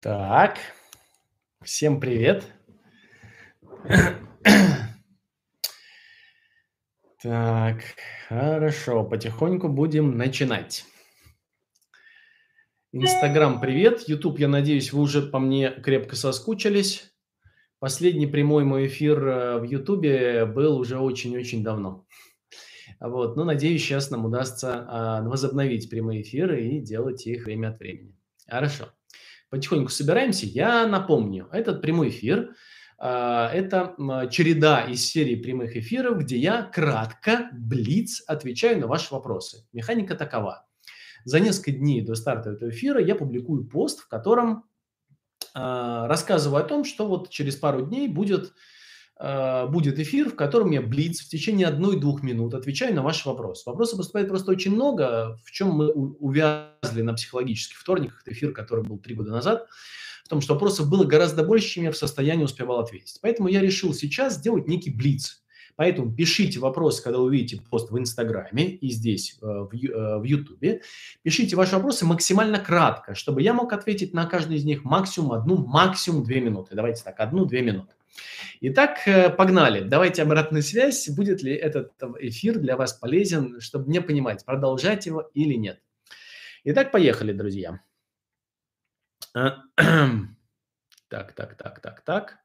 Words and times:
Так, 0.00 0.58
всем 1.62 2.00
привет. 2.00 2.44
Так, 7.22 7.82
хорошо, 8.28 9.04
потихоньку 9.04 9.68
будем 9.68 10.16
начинать. 10.16 10.84
Инстаграм, 12.92 13.60
привет. 13.60 14.08
Ютуб, 14.08 14.38
я 14.38 14.48
надеюсь, 14.48 14.92
вы 14.92 15.02
уже 15.02 15.22
по 15.22 15.38
мне 15.38 15.70
крепко 15.70 16.14
соскучились. 16.16 17.12
Последний 17.78 18.26
прямой 18.26 18.64
мой 18.64 18.86
эфир 18.86 19.26
э, 19.26 19.58
в 19.58 19.64
Ютубе 19.64 20.46
был 20.46 20.78
уже 20.78 20.98
очень-очень 20.98 21.62
давно. 21.62 22.06
Вот, 22.98 23.36
но 23.36 23.44
надеюсь, 23.44 23.82
сейчас 23.82 24.10
нам 24.10 24.24
удастся 24.24 24.86
а, 24.88 25.22
возобновить 25.22 25.90
прямые 25.90 26.22
эфиры 26.22 26.64
и 26.64 26.80
делать 26.80 27.26
их 27.26 27.44
время 27.44 27.68
от 27.68 27.78
времени. 27.78 28.16
Хорошо. 28.48 28.86
Потихоньку 29.50 29.90
собираемся. 29.90 30.46
Я 30.46 30.86
напомню, 30.86 31.48
этот 31.52 31.82
прямой 31.82 32.08
эфир 32.08 32.54
а,– 32.98 33.50
это 33.52 33.94
череда 34.30 34.82
из 34.82 35.06
серии 35.06 35.36
прямых 35.36 35.76
эфиров, 35.76 36.18
где 36.18 36.38
я 36.38 36.62
кратко, 36.62 37.50
блиц, 37.52 38.22
отвечаю 38.26 38.80
на 38.80 38.86
ваши 38.86 39.12
вопросы. 39.12 39.66
Механика 39.72 40.14
такова. 40.14 40.66
За 41.24 41.40
несколько 41.40 41.72
дней 41.72 42.02
до 42.02 42.14
старта 42.14 42.50
этого 42.50 42.70
эфира 42.70 43.00
я 43.00 43.14
публикую 43.14 43.66
пост, 43.66 44.00
в 44.00 44.08
котором 44.08 44.64
а, 45.54 46.06
рассказываю 46.06 46.64
о 46.64 46.66
том, 46.66 46.84
что 46.84 47.06
вот 47.06 47.30
через 47.30 47.56
пару 47.56 47.84
дней 47.84 48.08
будет, 48.08 48.52
будет 49.18 49.98
эфир, 49.98 50.28
в 50.28 50.36
котором 50.36 50.70
я 50.72 50.82
блиц 50.82 51.20
в 51.20 51.28
течение 51.28 51.66
одной-двух 51.66 52.22
минут 52.22 52.52
отвечаю 52.52 52.94
на 52.94 53.02
ваши 53.02 53.26
вопросы. 53.26 53.62
Вопросов 53.64 53.96
поступает 53.96 54.28
просто 54.28 54.50
очень 54.50 54.72
много, 54.72 55.38
в 55.42 55.50
чем 55.52 55.70
мы 55.70 55.90
увязли 55.90 57.00
на 57.00 57.14
психологических 57.14 57.78
вторниках, 57.78 58.20
это 58.22 58.32
эфир, 58.34 58.52
который 58.52 58.84
был 58.84 58.98
три 58.98 59.14
года 59.14 59.30
назад, 59.30 59.66
в 60.26 60.28
том, 60.28 60.40
что 60.40 60.54
вопросов 60.54 60.90
было 60.90 61.04
гораздо 61.04 61.44
больше, 61.44 61.68
чем 61.68 61.84
я 61.84 61.92
в 61.92 61.96
состоянии 61.96 62.44
успевал 62.44 62.80
ответить. 62.80 63.18
Поэтому 63.22 63.48
я 63.48 63.60
решил 63.60 63.94
сейчас 63.94 64.34
сделать 64.34 64.68
некий 64.68 64.90
блиц. 64.90 65.42
Поэтому 65.76 66.10
пишите 66.10 66.58
вопросы, 66.58 67.02
когда 67.02 67.20
увидите 67.20 67.62
пост 67.62 67.90
в 67.90 67.98
Инстаграме 67.98 68.70
и 68.70 68.88
здесь, 68.88 69.38
э, 69.42 69.46
э, 69.46 70.18
в 70.18 70.24
Ютубе. 70.24 70.80
Пишите 71.22 71.54
ваши 71.54 71.76
вопросы 71.76 72.06
максимально 72.06 72.58
кратко, 72.58 73.14
чтобы 73.14 73.42
я 73.42 73.52
мог 73.52 73.72
ответить 73.72 74.14
на 74.14 74.24
каждый 74.24 74.56
из 74.56 74.64
них 74.64 74.84
максимум 74.84 75.32
одну, 75.32 75.58
максимум 75.66 76.24
две 76.24 76.40
минуты. 76.40 76.74
Давайте 76.74 77.04
так, 77.04 77.20
одну-две 77.20 77.60
минуты. 77.60 77.92
Итак, 78.60 79.06
э, 79.06 79.30
погнали. 79.30 79.80
Давайте 79.80 80.22
обратную 80.22 80.62
связь. 80.62 81.08
Будет 81.08 81.42
ли 81.42 81.54
этот 81.54 81.92
эфир 82.20 82.58
для 82.58 82.76
вас 82.76 82.92
полезен, 82.94 83.60
чтобы 83.60 83.86
мне 83.86 84.00
понимать, 84.00 84.44
продолжать 84.44 85.06
его 85.06 85.30
или 85.34 85.54
нет. 85.54 85.80
Итак, 86.64 86.90
поехали, 86.92 87.32
друзья. 87.32 87.80
Так, 91.08 91.34
так, 91.34 91.54
так, 91.54 91.80
так, 91.80 92.00
так. 92.00 92.38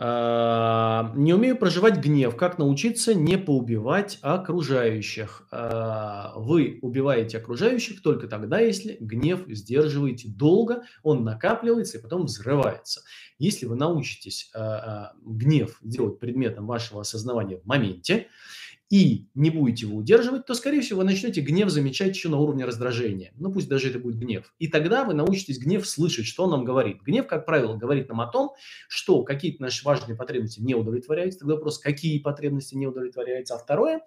А, 0.00 1.12
не 1.16 1.34
умею 1.34 1.56
проживать 1.56 1.98
гнев. 1.98 2.36
Как 2.36 2.56
научиться 2.56 3.14
не 3.14 3.36
поубивать 3.36 4.18
окружающих? 4.22 5.48
А, 5.50 6.34
вы 6.36 6.78
убиваете 6.82 7.38
окружающих 7.38 8.00
только 8.00 8.28
тогда, 8.28 8.60
если 8.60 8.96
гнев 9.00 9.40
сдерживаете 9.48 10.28
долго, 10.28 10.84
он 11.02 11.24
накапливается 11.24 11.98
и 11.98 12.00
потом 12.02 12.26
взрывается. 12.26 13.02
Если 13.40 13.66
вы 13.66 13.74
научитесь 13.74 14.50
а, 14.54 15.14
гнев 15.20 15.78
делать 15.82 16.20
предметом 16.20 16.68
вашего 16.68 17.00
осознавания 17.00 17.56
в 17.56 17.66
моменте, 17.66 18.28
и 18.90 19.28
не 19.34 19.50
будете 19.50 19.86
его 19.86 19.98
удерживать, 19.98 20.46
то, 20.46 20.54
скорее 20.54 20.80
всего, 20.80 20.98
вы 20.98 21.04
начнете 21.04 21.42
гнев 21.42 21.68
замечать 21.68 22.16
еще 22.16 22.28
на 22.28 22.38
уровне 22.38 22.64
раздражения. 22.64 23.32
Ну, 23.36 23.52
пусть 23.52 23.68
даже 23.68 23.90
это 23.90 23.98
будет 23.98 24.18
гнев. 24.18 24.54
И 24.58 24.68
тогда 24.68 25.04
вы 25.04 25.12
научитесь 25.12 25.58
гнев 25.58 25.86
слышать, 25.86 26.26
что 26.26 26.44
он 26.44 26.50
нам 26.50 26.64
говорит. 26.64 27.02
Гнев, 27.02 27.26
как 27.26 27.44
правило, 27.44 27.76
говорит 27.76 28.08
нам 28.08 28.20
о 28.22 28.26
том, 28.26 28.54
что 28.88 29.22
какие-то 29.24 29.62
наши 29.62 29.84
важные 29.84 30.16
потребности 30.16 30.60
не 30.60 30.74
удовлетворяются. 30.74 31.40
Тогда 31.40 31.54
вопрос, 31.56 31.78
какие 31.78 32.18
потребности 32.18 32.76
не 32.76 32.86
удовлетворяются. 32.86 33.56
А 33.56 33.58
второе, 33.58 34.00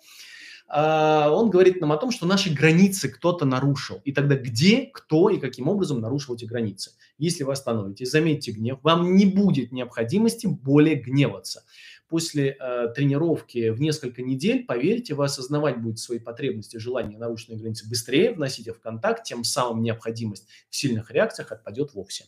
а, 0.67 1.29
он 1.29 1.51
говорит 1.51 1.79
нам 1.79 1.91
о 1.91 1.97
том, 1.97 2.09
что 2.09 2.25
наши 2.25 2.51
границы 2.51 3.07
кто-то 3.09 3.45
нарушил. 3.45 4.01
И 4.03 4.11
тогда 4.11 4.35
где, 4.35 4.89
кто 4.91 5.29
и 5.29 5.37
каким 5.37 5.67
образом 5.67 6.01
нарушил 6.01 6.33
эти 6.33 6.45
границы. 6.45 6.93
Если 7.19 7.43
вы 7.43 7.51
остановитесь, 7.51 8.09
заметьте 8.09 8.51
гнев, 8.51 8.79
вам 8.81 9.15
не 9.15 9.27
будет 9.27 9.71
необходимости 9.71 10.47
более 10.47 10.95
гневаться 10.95 11.63
после 12.11 12.57
э, 12.59 12.89
тренировки 12.93 13.69
в 13.69 13.79
несколько 13.79 14.21
недель, 14.21 14.65
поверьте, 14.65 15.15
вы 15.15 15.25
осознавать 15.25 15.81
будете 15.81 16.03
свои 16.03 16.19
потребности, 16.19 16.77
желания, 16.77 17.17
нарушенные 17.17 17.57
границы 17.57 17.89
быстрее, 17.89 18.33
вносить 18.33 18.67
в 18.67 18.79
контакт, 18.79 19.23
тем 19.23 19.43
самым 19.43 19.81
необходимость 19.81 20.47
в 20.69 20.75
сильных 20.75 21.09
реакциях 21.09 21.51
отпадет 21.53 21.93
вовсе. 21.93 22.25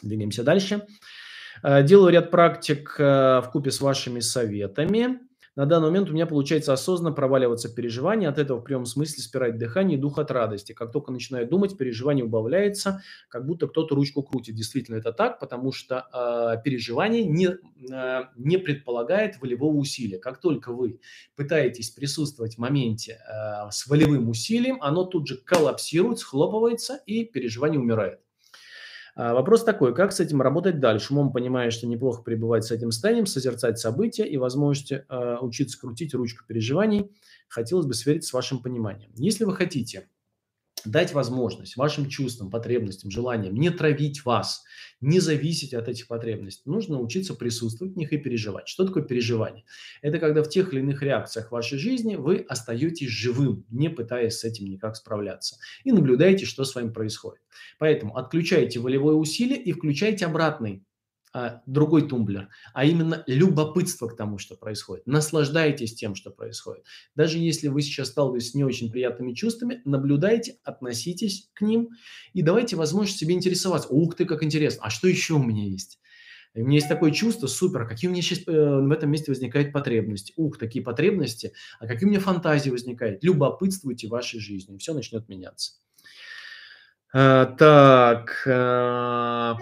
Двигаемся 0.00 0.44
дальше. 0.44 0.86
Э, 1.62 1.82
делаю 1.82 2.12
ряд 2.12 2.30
практик 2.30 2.94
э, 2.98 3.42
в 3.44 3.50
купе 3.52 3.72
с 3.72 3.80
вашими 3.80 4.20
советами. 4.20 5.27
На 5.58 5.66
данный 5.66 5.88
момент 5.88 6.08
у 6.08 6.12
меня 6.12 6.24
получается 6.24 6.72
осознанно 6.72 7.12
проваливаться 7.12 7.68
в 7.68 7.74
переживания, 7.74 8.28
от 8.28 8.38
этого 8.38 8.60
в 8.60 8.62
прямом 8.62 8.86
смысле 8.86 9.24
спирать 9.24 9.58
дыхание 9.58 9.98
и 9.98 10.00
дух 10.00 10.20
от 10.20 10.30
радости. 10.30 10.72
Как 10.72 10.92
только 10.92 11.10
начинаю 11.10 11.48
думать, 11.48 11.76
переживание 11.76 12.24
убавляется, 12.24 13.02
как 13.28 13.44
будто 13.44 13.66
кто-то 13.66 13.96
ручку 13.96 14.22
крутит. 14.22 14.54
Действительно 14.54 14.94
это 14.94 15.12
так, 15.12 15.40
потому 15.40 15.72
что 15.72 16.06
э, 16.14 16.62
переживание 16.62 17.24
не, 17.24 17.48
э, 17.48 18.24
не 18.36 18.58
предполагает 18.58 19.40
волевого 19.40 19.74
усилия. 19.74 20.20
Как 20.20 20.40
только 20.40 20.72
вы 20.72 21.00
пытаетесь 21.34 21.90
присутствовать 21.90 22.54
в 22.54 22.58
моменте 22.58 23.18
э, 23.28 23.68
с 23.72 23.88
волевым 23.88 24.28
усилием, 24.28 24.78
оно 24.80 25.02
тут 25.02 25.26
же 25.26 25.38
коллапсирует, 25.38 26.20
схлопывается 26.20 27.00
и 27.04 27.24
переживание 27.24 27.80
умирает. 27.80 28.20
А, 29.18 29.34
вопрос 29.34 29.64
такой, 29.64 29.96
как 29.96 30.12
с 30.12 30.20
этим 30.20 30.40
работать 30.40 30.78
дальше? 30.78 31.12
Умом 31.12 31.32
понимаешь, 31.32 31.72
что 31.72 31.88
неплохо 31.88 32.22
пребывать 32.22 32.64
с 32.64 32.70
этим 32.70 32.92
состоянием, 32.92 33.26
созерцать 33.26 33.76
события 33.76 34.24
и 34.24 34.36
возможности 34.36 35.04
э, 35.08 35.36
учиться 35.40 35.76
крутить 35.76 36.14
ручку 36.14 36.44
переживаний. 36.46 37.10
Хотелось 37.48 37.86
бы 37.86 37.94
сверить 37.94 38.24
с 38.24 38.32
вашим 38.32 38.62
пониманием. 38.62 39.10
Если 39.16 39.42
вы 39.42 39.56
хотите 39.56 40.08
дать 40.90 41.12
возможность 41.12 41.76
вашим 41.76 42.08
чувствам, 42.08 42.50
потребностям, 42.50 43.10
желаниям 43.10 43.54
не 43.54 43.70
травить 43.70 44.24
вас, 44.24 44.64
не 45.00 45.20
зависеть 45.20 45.74
от 45.74 45.88
этих 45.88 46.08
потребностей. 46.08 46.62
Нужно 46.66 46.96
научиться 46.96 47.34
присутствовать 47.34 47.94
в 47.94 47.96
них 47.96 48.12
и 48.12 48.18
переживать. 48.18 48.68
Что 48.68 48.86
такое 48.86 49.02
переживание? 49.02 49.64
Это 50.02 50.18
когда 50.18 50.42
в 50.42 50.48
тех 50.48 50.72
или 50.72 50.80
иных 50.80 51.02
реакциях 51.02 51.52
вашей 51.52 51.78
жизни 51.78 52.16
вы 52.16 52.44
остаетесь 52.48 53.08
живым, 53.08 53.64
не 53.70 53.90
пытаясь 53.90 54.38
с 54.38 54.44
этим 54.44 54.66
никак 54.66 54.96
справляться. 54.96 55.56
И 55.84 55.92
наблюдаете, 55.92 56.46
что 56.46 56.64
с 56.64 56.74
вами 56.74 56.90
происходит. 56.90 57.42
Поэтому 57.78 58.16
отключайте 58.16 58.80
волевое 58.80 59.14
усилие 59.14 59.60
и 59.60 59.72
включайте 59.72 60.26
обратный 60.26 60.84
другой 61.66 62.08
тумблер, 62.08 62.48
а 62.72 62.84
именно 62.84 63.22
любопытство 63.26 64.08
к 64.08 64.16
тому, 64.16 64.38
что 64.38 64.56
происходит. 64.56 65.06
Наслаждайтесь 65.06 65.94
тем, 65.94 66.14
что 66.14 66.30
происходит. 66.30 66.84
Даже 67.14 67.38
если 67.38 67.68
вы 67.68 67.82
сейчас 67.82 68.08
сталкиваетесь 68.08 68.50
с 68.50 68.54
не 68.54 68.64
очень 68.64 68.90
приятными 68.90 69.32
чувствами, 69.34 69.82
наблюдайте, 69.84 70.58
относитесь 70.64 71.50
к 71.54 71.62
ним 71.62 71.90
и 72.32 72.42
давайте 72.42 72.76
возможность 72.76 73.18
себе 73.18 73.34
интересоваться. 73.34 73.88
Ух 73.88 74.14
ты, 74.16 74.24
как 74.24 74.42
интересно, 74.42 74.82
а 74.84 74.90
что 74.90 75.08
еще 75.08 75.34
у 75.34 75.42
меня 75.42 75.64
есть? 75.64 75.98
у 76.54 76.60
меня 76.60 76.76
есть 76.76 76.88
такое 76.88 77.10
чувство, 77.10 77.46
супер, 77.46 77.86
какие 77.86 78.08
у 78.08 78.12
меня 78.12 78.22
сейчас 78.22 78.40
э, 78.46 78.52
в 78.52 78.90
этом 78.90 79.10
месте 79.10 79.30
возникают 79.30 79.72
потребности. 79.72 80.32
Ух, 80.36 80.58
такие 80.58 80.84
потребности, 80.84 81.52
а 81.78 81.86
какие 81.86 82.06
у 82.06 82.10
меня 82.10 82.20
фантазии 82.20 82.70
возникают. 82.70 83.22
Любопытствуйте 83.22 84.08
вашей 84.08 84.40
жизнью, 84.40 84.78
все 84.78 84.94
начнет 84.94 85.28
меняться. 85.28 85.72
А, 87.12 87.46
так, 87.46 88.42
а... 88.46 89.56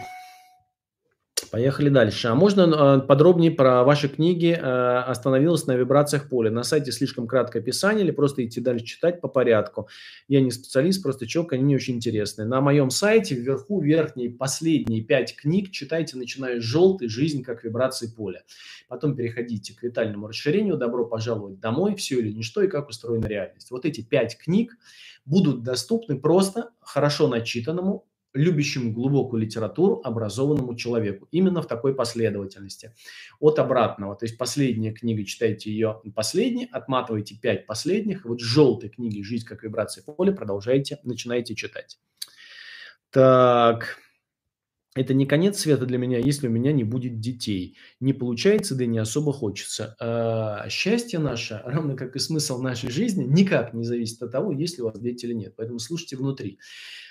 Поехали 1.56 1.88
дальше. 1.88 2.28
А 2.28 2.34
можно 2.34 2.98
э, 3.00 3.06
подробнее 3.06 3.50
про 3.50 3.82
ваши 3.82 4.10
книги 4.10 4.48
э, 4.48 4.60
«Остановилась 4.60 5.66
на 5.66 5.74
вибрациях 5.74 6.28
поля»? 6.28 6.50
На 6.50 6.64
сайте 6.64 6.92
слишком 6.92 7.26
краткое 7.26 7.60
описание 7.60 8.04
или 8.04 8.10
просто 8.10 8.44
идти 8.44 8.60
дальше 8.60 8.84
читать 8.84 9.22
по 9.22 9.28
порядку? 9.28 9.88
Я 10.28 10.42
не 10.42 10.50
специалист, 10.50 11.02
просто 11.02 11.26
человек, 11.26 11.54
они 11.54 11.64
мне 11.64 11.76
очень 11.76 11.94
интересные. 11.94 12.46
На 12.46 12.60
моем 12.60 12.90
сайте 12.90 13.34
вверху 13.34 13.80
верхние 13.80 14.28
последние 14.28 15.02
пять 15.02 15.34
книг 15.34 15.70
читайте, 15.70 16.18
начиная 16.18 16.60
с 16.60 16.62
«Желтый. 16.62 17.08
Жизнь 17.08 17.42
как 17.42 17.64
вибрации 17.64 18.08
поля». 18.14 18.42
Потом 18.86 19.16
переходите 19.16 19.74
к 19.74 19.82
витальному 19.82 20.26
расширению 20.26 20.76
«Добро 20.76 21.06
пожаловать 21.06 21.58
домой. 21.58 21.94
Все 21.94 22.18
или 22.18 22.32
ничто 22.32 22.60
и 22.60 22.68
как 22.68 22.90
устроена 22.90 23.24
реальность». 23.24 23.70
Вот 23.70 23.86
эти 23.86 24.02
пять 24.02 24.36
книг 24.36 24.76
будут 25.24 25.62
доступны 25.62 26.20
просто 26.20 26.72
хорошо 26.82 27.28
начитанному 27.28 28.04
любящему 28.36 28.92
глубокую 28.92 29.42
литературу, 29.42 30.00
образованному 30.04 30.76
человеку. 30.76 31.26
Именно 31.30 31.62
в 31.62 31.66
такой 31.66 31.94
последовательности. 31.94 32.92
От 33.40 33.58
обратного. 33.58 34.14
То 34.14 34.26
есть 34.26 34.38
последняя 34.38 34.92
книга, 34.92 35.24
читайте 35.24 35.70
ее 35.70 36.00
последней, 36.14 36.68
отматывайте 36.70 37.34
пять 37.34 37.66
последних. 37.66 38.24
Вот 38.24 38.40
желтой 38.40 38.90
книги 38.90 39.22
«Жизнь 39.22 39.46
как 39.46 39.62
вибрация 39.62 40.04
поля» 40.04 40.32
продолжайте, 40.32 40.98
начинаете 41.02 41.54
читать. 41.54 41.98
Так, 43.10 43.98
Это 44.96 45.12
не 45.12 45.26
конец 45.26 45.58
света 45.58 45.84
для 45.84 45.98
меня, 45.98 46.18
если 46.18 46.48
у 46.48 46.50
меня 46.50 46.72
не 46.72 46.82
будет 46.82 47.20
детей. 47.20 47.76
Не 48.00 48.14
получается, 48.14 48.74
да 48.74 48.84
и 48.84 48.86
не 48.86 48.98
особо 48.98 49.32
хочется. 49.32 49.94
А, 50.00 50.66
счастье 50.70 51.18
наше, 51.18 51.60
равно 51.66 51.96
как 51.96 52.16
и 52.16 52.18
смысл 52.18 52.62
нашей 52.62 52.90
жизни, 52.90 53.24
никак 53.24 53.74
не 53.74 53.84
зависит 53.84 54.22
от 54.22 54.32
того, 54.32 54.52
есть 54.52 54.78
ли 54.78 54.82
у 54.82 54.86
вас 54.86 54.98
дети 54.98 55.26
или 55.26 55.34
нет. 55.34 55.54
Поэтому 55.54 55.78
слушайте 55.78 56.16
внутри. 56.16 56.58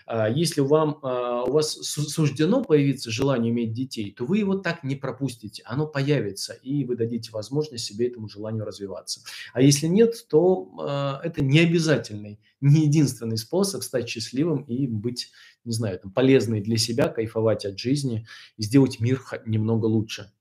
А, 0.05 0.29
если 0.29 0.61
вам, 0.61 0.99
а, 1.01 1.43
у 1.43 1.51
вас 1.51 1.73
суждено 1.73 2.63
появиться 2.63 3.09
желание 3.09 3.51
иметь 3.51 3.73
детей, 3.73 4.11
то 4.11 4.25
вы 4.25 4.37
его 4.37 4.55
так 4.55 4.83
не 4.83 4.95
пропустите. 4.95 5.63
Оно 5.65 5.87
появится, 5.87 6.53
и 6.53 6.85
вы 6.85 6.95
дадите 6.95 7.31
возможность 7.31 7.85
себе 7.85 8.07
этому 8.07 8.27
желанию 8.27 8.65
развиваться. 8.65 9.21
А 9.53 9.61
если 9.61 9.87
нет, 9.87 10.27
то 10.29 10.71
а, 10.79 11.21
это 11.23 11.43
не 11.43 11.59
обязательный, 11.59 12.39
не 12.61 12.85
единственный 12.85 13.37
способ 13.37 13.83
стать 13.83 14.07
счастливым 14.07 14.63
и 14.63 14.87
быть, 14.87 15.31
не 15.63 15.73
знаю, 15.73 15.99
там, 15.99 16.11
полезной 16.11 16.61
для 16.61 16.77
себя, 16.77 17.07
кайфовать 17.07 17.65
от 17.65 17.79
жизни 17.79 18.27
и 18.57 18.63
сделать 18.63 18.99
мир 18.99 19.23
немного 19.45 19.85
лучше. 19.85 20.31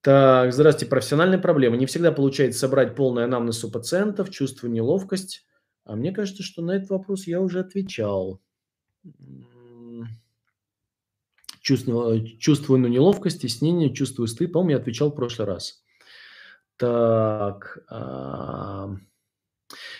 Так, 0.00 0.52
здравствуйте. 0.52 0.88
Профессиональная 0.88 1.38
проблема. 1.38 1.76
Не 1.76 1.86
всегда 1.86 2.12
получается 2.12 2.60
собрать 2.60 2.94
полный 2.94 3.24
анамнез 3.24 3.64
у 3.64 3.70
пациентов, 3.70 4.30
чувство 4.30 4.68
неловкость. 4.68 5.44
А 5.86 5.94
мне 5.94 6.10
кажется, 6.10 6.42
что 6.42 6.62
на 6.62 6.72
этот 6.72 6.90
вопрос 6.90 7.28
я 7.28 7.40
уже 7.40 7.60
отвечал. 7.60 8.40
Чувствую, 11.60 12.38
чувствую 12.38 12.80
ну, 12.80 12.88
неловкость, 12.88 13.38
стеснение, 13.38 13.94
чувствую 13.94 14.26
стыд. 14.26 14.52
По-моему, 14.52 14.72
я 14.72 14.76
отвечал 14.78 15.10
в 15.10 15.14
прошлый 15.14 15.46
раз. 15.46 15.84
Так. 16.76 17.78
А... 17.88 18.96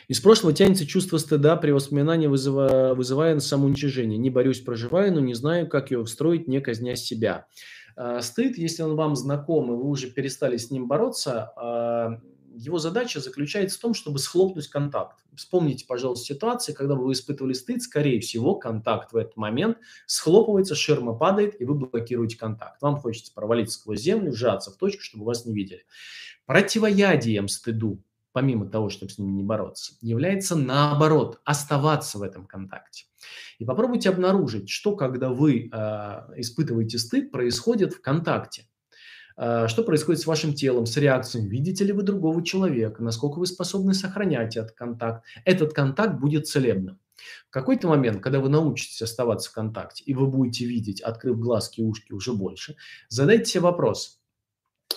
Из 0.08 0.20
прошлого 0.20 0.52
тянется 0.52 0.86
чувство 0.86 1.18
стыда 1.18 1.56
при 1.56 1.70
воспоминании, 1.70 2.26
вызывая, 2.26 2.94
вызывая 2.94 3.38
самоуничижение. 3.38 4.18
Не 4.18 4.30
борюсь, 4.30 4.60
проживаю, 4.60 5.12
но 5.12 5.20
не 5.20 5.34
знаю, 5.34 5.68
как 5.68 5.92
его 5.92 6.04
встроить, 6.04 6.48
не 6.48 6.60
казня 6.60 6.96
себя. 6.96 7.46
А, 7.96 8.22
стыд, 8.22 8.58
если 8.58 8.82
он 8.82 8.96
вам 8.96 9.14
знаком, 9.14 9.72
и 9.72 9.76
вы 9.76 9.84
уже 9.84 10.10
перестали 10.10 10.56
с 10.56 10.70
ним 10.70 10.88
бороться, 10.88 11.52
а, 11.56 12.20
его 12.56 12.78
задача 12.78 13.20
заключается 13.20 13.78
в 13.78 13.80
том, 13.80 13.94
чтобы 13.94 14.18
схлопнуть 14.18 14.68
контакт. 14.68 15.18
Вспомните, 15.36 15.84
пожалуйста, 15.86 16.26
ситуации, 16.26 16.72
когда 16.72 16.94
вы 16.94 17.12
испытывали 17.12 17.52
стыд, 17.52 17.82
скорее 17.82 18.20
всего, 18.20 18.54
контакт 18.54 19.12
в 19.12 19.16
этот 19.16 19.36
момент 19.36 19.78
схлопывается, 20.06 20.74
ширма 20.74 21.14
падает, 21.14 21.60
и 21.60 21.64
вы 21.64 21.74
блокируете 21.74 22.38
контакт. 22.38 22.80
Вам 22.80 22.96
хочется 22.96 23.32
провалиться 23.34 23.78
сквозь 23.78 24.00
землю, 24.00 24.32
сжаться 24.32 24.70
в 24.70 24.76
точку, 24.76 25.02
чтобы 25.02 25.24
вас 25.24 25.44
не 25.44 25.54
видели. 25.54 25.84
Противоядием 26.46 27.48
стыду, 27.48 28.02
помимо 28.32 28.66
того, 28.66 28.88
чтобы 28.88 29.12
с 29.12 29.18
ним 29.18 29.36
не 29.36 29.42
бороться, 29.42 29.94
является 30.00 30.56
наоборот, 30.56 31.40
оставаться 31.44 32.18
в 32.18 32.22
этом 32.22 32.46
контакте. 32.46 33.04
И 33.58 33.64
попробуйте 33.64 34.10
обнаружить, 34.10 34.70
что 34.70 34.96
когда 34.96 35.30
вы 35.30 35.68
э, 35.70 35.70
испытываете 36.36 36.98
стыд, 36.98 37.30
происходит 37.30 37.94
в 37.94 38.00
контакте. 38.00 38.68
А, 39.36 39.68
что 39.68 39.82
происходит 39.82 40.20
с 40.20 40.26
вашим 40.26 40.54
телом, 40.54 40.86
с 40.86 40.96
реакцией? 40.96 41.46
Видите 41.46 41.84
ли 41.84 41.92
вы 41.92 42.02
другого 42.02 42.44
человека? 42.44 43.02
Насколько 43.02 43.38
вы 43.38 43.46
способны 43.46 43.94
сохранять 43.94 44.56
этот 44.56 44.72
контакт? 44.72 45.24
Этот 45.44 45.72
контакт 45.72 46.18
будет 46.18 46.46
целебным. 46.46 46.98
В 47.48 47.50
какой-то 47.50 47.88
момент, 47.88 48.22
когда 48.22 48.40
вы 48.40 48.48
научитесь 48.48 49.02
оставаться 49.02 49.50
в 49.50 49.52
контакте, 49.52 50.04
и 50.04 50.14
вы 50.14 50.26
будете 50.26 50.66
видеть, 50.66 51.00
открыв 51.00 51.38
глазки 51.38 51.80
и 51.80 51.84
ушки 51.84 52.12
уже 52.12 52.32
больше, 52.32 52.76
задайте 53.08 53.46
себе 53.46 53.62
вопрос, 53.62 54.20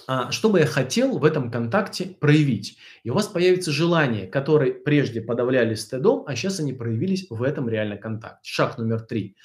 а 0.07 0.31
что 0.31 0.49
бы 0.49 0.59
я 0.59 0.65
хотел 0.65 1.17
в 1.17 1.25
этом 1.25 1.51
контакте 1.51 2.05
проявить? 2.05 2.77
И 3.03 3.09
у 3.09 3.13
вас 3.13 3.27
появится 3.27 3.71
желание, 3.71 4.27
которое 4.27 4.73
прежде 4.73 5.21
подавляли 5.21 5.75
стыдом, 5.75 6.23
а 6.27 6.35
сейчас 6.35 6.59
они 6.59 6.73
проявились 6.73 7.27
в 7.29 7.43
этом 7.43 7.69
реально 7.69 7.97
контакте. 7.97 8.49
Шаг 8.51 8.77
номер 8.77 9.01
три. 9.01 9.35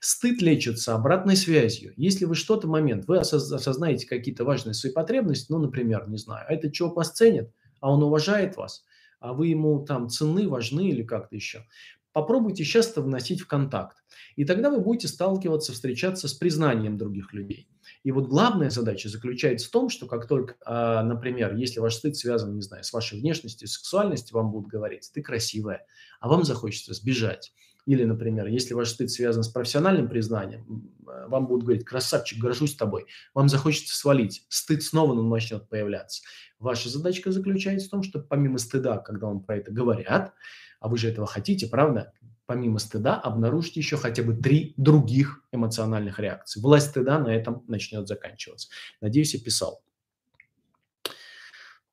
Стыд 0.00 0.40
лечится 0.40 0.94
обратной 0.94 1.36
связью. 1.36 1.92
Если 1.96 2.24
вы 2.24 2.34
что-то 2.34 2.66
момент, 2.66 3.06
вы 3.06 3.18
осознаете 3.18 4.06
какие-то 4.06 4.44
важные 4.44 4.72
свои 4.72 4.92
потребности, 4.92 5.52
ну, 5.52 5.58
например, 5.58 6.08
не 6.08 6.16
знаю, 6.16 6.46
а 6.48 6.52
этот 6.52 6.72
человек 6.72 6.96
вас 6.96 7.12
ценит, 7.12 7.52
а 7.80 7.92
он 7.92 8.02
уважает 8.02 8.56
вас, 8.56 8.82
а 9.20 9.34
вы 9.34 9.48
ему 9.48 9.84
там 9.84 10.08
ценны, 10.08 10.48
важны 10.48 10.88
или 10.88 11.02
как-то 11.02 11.36
еще. 11.36 11.66
Попробуйте 12.12 12.64
часто 12.64 13.02
вносить 13.02 13.40
в 13.42 13.46
контакт. 13.46 13.98
И 14.34 14.44
тогда 14.44 14.70
вы 14.70 14.80
будете 14.80 15.06
сталкиваться, 15.06 15.72
встречаться 15.72 16.28
с 16.28 16.32
признанием 16.34 16.96
других 16.96 17.32
людей. 17.32 17.68
И 18.02 18.10
вот 18.10 18.26
главная 18.26 18.70
задача 18.70 19.08
заключается 19.08 19.68
в 19.68 19.70
том, 19.70 19.90
что 19.90 20.06
как 20.06 20.26
только, 20.26 20.56
а, 20.64 21.02
например, 21.02 21.54
если 21.54 21.78
ваш 21.78 21.94
стыд 21.94 22.16
связан, 22.16 22.56
не 22.56 22.62
знаю, 22.62 22.82
с 22.82 22.92
вашей 22.92 23.20
внешностью, 23.20 23.68
сексуальностью, 23.68 24.36
вам 24.36 24.50
будут 24.50 24.68
говорить, 24.70 25.10
ты 25.12 25.22
красивая, 25.22 25.86
а 26.20 26.28
вам 26.28 26.44
захочется 26.44 26.94
сбежать. 26.94 27.52
Или, 27.86 28.04
например, 28.04 28.46
если 28.46 28.74
ваш 28.74 28.90
стыд 28.90 29.10
связан 29.10 29.42
с 29.42 29.48
профессиональным 29.48 30.08
признанием, 30.08 30.90
э, 31.06 31.26
вам 31.28 31.46
будут 31.46 31.64
говорить, 31.64 31.84
красавчик, 31.84 32.38
горжусь 32.38 32.76
тобой, 32.76 33.06
вам 33.34 33.48
захочется 33.48 33.96
свалить, 33.96 34.44
стыд 34.48 34.82
снова 34.82 35.14
начнет 35.20 35.68
появляться. 35.68 36.22
Ваша 36.58 36.88
задачка 36.88 37.32
заключается 37.32 37.88
в 37.88 37.90
том, 37.90 38.02
что 38.02 38.20
помимо 38.20 38.58
стыда, 38.58 38.98
когда 38.98 39.28
вам 39.28 39.40
про 39.40 39.56
это 39.56 39.72
говорят, 39.72 40.34
а 40.78 40.88
вы 40.88 40.98
же 40.98 41.08
этого 41.08 41.26
хотите, 41.26 41.66
правда, 41.66 42.12
помимо 42.46 42.78
стыда 42.78 43.16
обнаружите 43.16 43.80
еще 43.80 43.96
хотя 43.96 44.22
бы 44.22 44.34
три 44.34 44.74
других 44.76 45.44
эмоциональных 45.52 46.18
реакции. 46.18 46.60
Власть 46.60 46.90
стыда 46.90 47.18
на 47.18 47.28
этом 47.28 47.64
начнет 47.68 48.08
заканчиваться. 48.08 48.68
Надеюсь, 49.00 49.34
я 49.34 49.40
писал. 49.40 49.82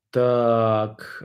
Так. 0.09 1.23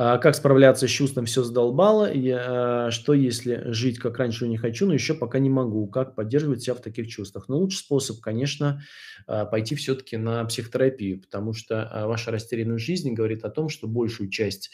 А, 0.00 0.18
как 0.18 0.36
справляться 0.36 0.86
с 0.86 0.90
чувством 0.90 1.26
«все 1.26 1.42
задолбало», 1.42 2.12
я, 2.12 2.86
а, 2.86 2.90
что 2.92 3.14
если 3.14 3.72
жить 3.72 3.98
как 3.98 4.16
раньше 4.18 4.46
не 4.46 4.56
хочу, 4.56 4.86
но 4.86 4.94
еще 4.94 5.12
пока 5.12 5.40
не 5.40 5.50
могу, 5.50 5.88
как 5.88 6.14
поддерживать 6.14 6.62
себя 6.62 6.74
в 6.74 6.80
таких 6.80 7.08
чувствах. 7.08 7.48
Но 7.48 7.56
ну, 7.56 7.62
лучший 7.62 7.78
способ, 7.78 8.20
конечно, 8.20 8.80
а, 9.26 9.44
пойти 9.44 9.74
все-таки 9.74 10.16
на 10.16 10.44
психотерапию, 10.44 11.20
потому 11.20 11.52
что 11.52 12.04
ваша 12.06 12.30
растерянность 12.30 12.84
жизни 12.84 13.10
говорит 13.10 13.44
о 13.44 13.50
том, 13.50 13.68
что 13.68 13.88
большую 13.88 14.30
часть 14.30 14.70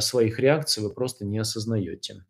своих 0.00 0.40
реакций 0.40 0.82
вы 0.82 0.92
просто 0.92 1.24
не 1.24 1.38
осознаете. 1.38 2.24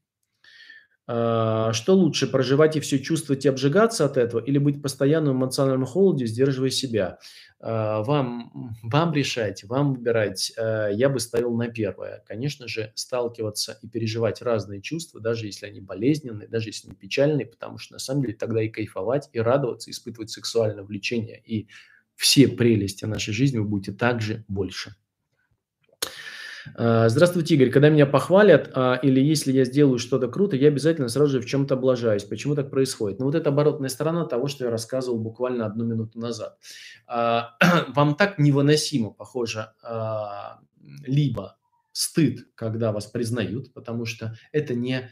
Что 1.13 1.95
лучше, 1.95 2.29
проживать 2.29 2.77
и 2.77 2.81
все 2.81 3.01
чувствовать 3.01 3.45
и 3.45 3.49
обжигаться 3.49 4.05
от 4.05 4.17
этого, 4.17 4.41
или 4.41 4.59
быть 4.59 4.81
постоянно 4.81 5.33
в 5.33 5.35
эмоциональном 5.35 5.85
холоде, 5.87 6.27
сдерживая 6.27 6.71
себя? 6.71 7.19
А, 7.59 8.03
вам, 8.03 8.77
вам 8.83 9.13
решать, 9.13 9.65
вам 9.65 9.95
выбирать. 9.95 10.53
А, 10.57 10.89
я 10.89 11.09
бы 11.09 11.19
ставил 11.19 11.55
на 11.57 11.69
первое. 11.69 12.23
Конечно 12.27 12.69
же, 12.69 12.93
сталкиваться 12.95 13.79
и 13.83 13.89
переживать 13.89 14.41
разные 14.41 14.81
чувства, 14.81 15.21
даже 15.21 15.47
если 15.47 15.67
они 15.67 15.81
болезненные, 15.81 16.49
даже 16.49 16.69
если 16.69 16.89
они 16.89 16.97
печальные, 16.97 17.47
потому 17.47 17.79
что 17.79 17.95
на 17.95 17.99
самом 17.99 18.23
деле 18.23 18.35
тогда 18.35 18.63
и 18.63 18.69
кайфовать, 18.69 19.29
и 19.33 19.41
радоваться, 19.41 19.91
испытывать 19.91 20.31
сексуальное 20.31 20.85
влечение, 20.85 21.43
и 21.45 21.69
все 22.15 22.49
прелести 22.49 23.05
нашей 23.05 23.35
жизни 23.35 23.59
вы 23.59 23.65
будете 23.65 23.93
также 23.93 24.45
больше. 24.49 24.95
А, 26.77 27.09
здравствуйте, 27.09 27.55
Игорь. 27.55 27.71
Когда 27.71 27.89
меня 27.89 28.07
похвалят 28.07 28.71
а, 28.75 28.99
или 29.03 29.21
если 29.21 29.53
я 29.53 29.65
сделаю 29.65 29.99
что-то 29.99 30.29
круто, 30.29 30.57
я 30.57 30.69
обязательно 30.69 31.09
сразу 31.09 31.33
же 31.33 31.41
в 31.41 31.47
чем-то 31.47 31.75
облажаюсь. 31.75 32.25
Почему 32.25 32.55
так 32.55 32.71
происходит? 32.71 33.19
Ну 33.19 33.27
вот 33.27 33.35
это 33.35 33.51
оборотная 33.51 33.89
сторона 33.89 34.25
того, 34.25 34.49
что 34.49 34.65
я 34.65 34.71
рассказывал 34.71 35.19
буквально 35.19 35.67
одну 35.67 35.85
минуту 35.85 36.19
назад. 36.19 36.59
А, 37.07 37.57
вам 37.95 38.15
так 38.15 38.39
невыносимо, 38.39 39.11
похоже, 39.11 39.73
либо 41.05 41.57
стыд, 41.93 42.47
когда 42.55 42.93
вас 42.93 43.07
признают, 43.07 43.73
потому 43.75 44.05
что 44.05 44.35
это 44.53 44.75
не 44.75 45.11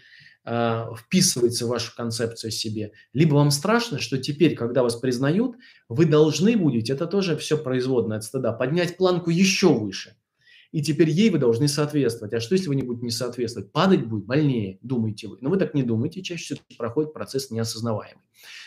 вписывается 0.97 1.67
в 1.67 1.69
вашу 1.69 1.95
концепцию 1.95 2.51
себе, 2.53 2.93
либо 3.13 3.35
вам 3.35 3.51
страшно, 3.51 3.99
что 3.99 4.17
теперь, 4.17 4.55
когда 4.55 4.83
вас 4.83 4.97
признают, 4.97 5.57
вы 5.91 6.07
должны 6.07 6.57
будете, 6.57 6.95
это 6.95 7.07
тоже 7.07 7.37
все 7.37 7.59
производное 7.59 8.17
от 8.17 8.25
стыда, 8.25 8.53
поднять 8.55 8.97
планку 8.97 9.29
еще 9.29 9.75
выше– 9.75 10.17
и 10.71 10.83
теперь 10.83 11.09
ей 11.09 11.31
вы 11.31 11.39
должны 11.39 11.67
соответствовать. 11.67 12.35
А 12.35 12.41
что, 12.41 12.55
если 12.55 12.69
вы 12.69 12.77
не 12.77 12.83
будете 12.83 13.05
не 13.05 13.11
соответствовать? 13.11 13.73
Падать 13.73 14.07
будет 14.07 14.27
больнее, 14.27 14.79
думаете 14.83 15.29
вы. 15.29 15.39
Но 15.41 15.49
вы 15.49 15.57
так 15.57 15.75
не 15.75 15.83
думаете, 15.83 16.23
чаще 16.23 16.45
всего 16.45 16.61
проходит 16.77 17.15
процесс 17.15 17.51
неосознаваемый. 17.51 18.23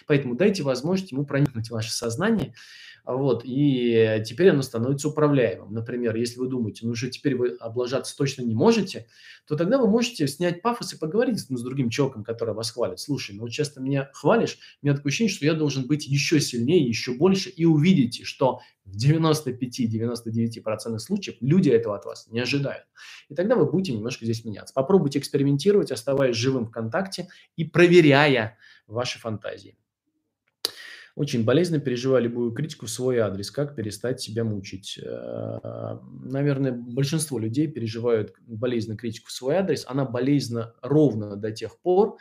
Поэтому 0.07 0.35
дайте 0.35 0.63
возможность 0.63 1.11
ему 1.11 1.25
проникнуть 1.25 1.67
в 1.67 1.71
ваше 1.71 1.91
сознание, 1.91 2.55
вот, 3.05 3.41
и 3.43 4.21
теперь 4.25 4.49
оно 4.49 4.61
становится 4.61 5.09
управляемым. 5.09 5.73
Например, 5.73 6.15
если 6.15 6.39
вы 6.39 6.47
думаете, 6.47 6.85
ну 6.85 6.95
что 6.95 7.09
теперь 7.09 7.35
вы 7.35 7.49
облажаться 7.59 8.15
точно 8.15 8.43
не 8.43 8.53
можете, 8.53 9.07
то 9.47 9.55
тогда 9.55 9.79
вы 9.79 9.87
можете 9.87 10.27
снять 10.27 10.61
пафос 10.61 10.93
и 10.93 10.97
поговорить 10.97 11.43
ну, 11.49 11.57
с 11.57 11.63
другим 11.63 11.89
человеком, 11.89 12.23
который 12.23 12.53
вас 12.53 12.71
хвалит. 12.71 12.99
Слушай, 12.99 13.35
ну 13.35 13.41
вот 13.41 13.51
часто 13.51 13.81
меня 13.81 14.09
хвалишь, 14.13 14.57
у 14.81 14.85
меня 14.85 14.95
такое 14.95 15.09
ощущение, 15.09 15.33
что 15.33 15.45
я 15.45 15.53
должен 15.53 15.87
быть 15.87 16.07
еще 16.07 16.39
сильнее, 16.39 16.85
еще 16.85 17.13
больше, 17.13 17.49
и 17.49 17.65
увидите, 17.65 18.23
что 18.23 18.61
в 18.85 18.95
95-99% 18.95 20.99
случаев 20.99 21.37
люди 21.39 21.69
этого 21.69 21.95
от 21.95 22.05
вас 22.05 22.27
не 22.27 22.39
ожидают. 22.39 22.85
И 23.29 23.35
тогда 23.35 23.55
вы 23.55 23.65
будете 23.65 23.93
немножко 23.93 24.25
здесь 24.25 24.45
меняться. 24.45 24.73
Попробуйте 24.73 25.19
экспериментировать, 25.19 25.91
оставаясь 25.91 26.35
живым 26.35 26.65
в 26.65 26.71
контакте 26.71 27.29
и 27.55 27.63
проверяя 27.63 28.57
ваши 28.87 29.19
фантазии. 29.19 29.77
Очень 31.15 31.43
болезненно 31.43 31.81
переживаю 31.81 32.23
любую 32.23 32.51
критику 32.51 32.85
в 32.85 32.89
свой 32.89 33.19
адрес. 33.19 33.51
Как 33.51 33.75
перестать 33.75 34.21
себя 34.21 34.43
мучить? 34.43 34.99
Э, 35.03 35.97
наверное, 36.23 36.71
большинство 36.71 37.37
людей 37.39 37.67
переживают 37.67 38.33
болезненную 38.47 38.97
критику 38.97 39.27
в 39.27 39.31
свой 39.31 39.55
адрес. 39.55 39.85
Она 39.87 40.05
болезненна 40.05 40.73
ровно 40.81 41.35
до 41.35 41.51
тех 41.51 41.79
пор, 41.81 42.17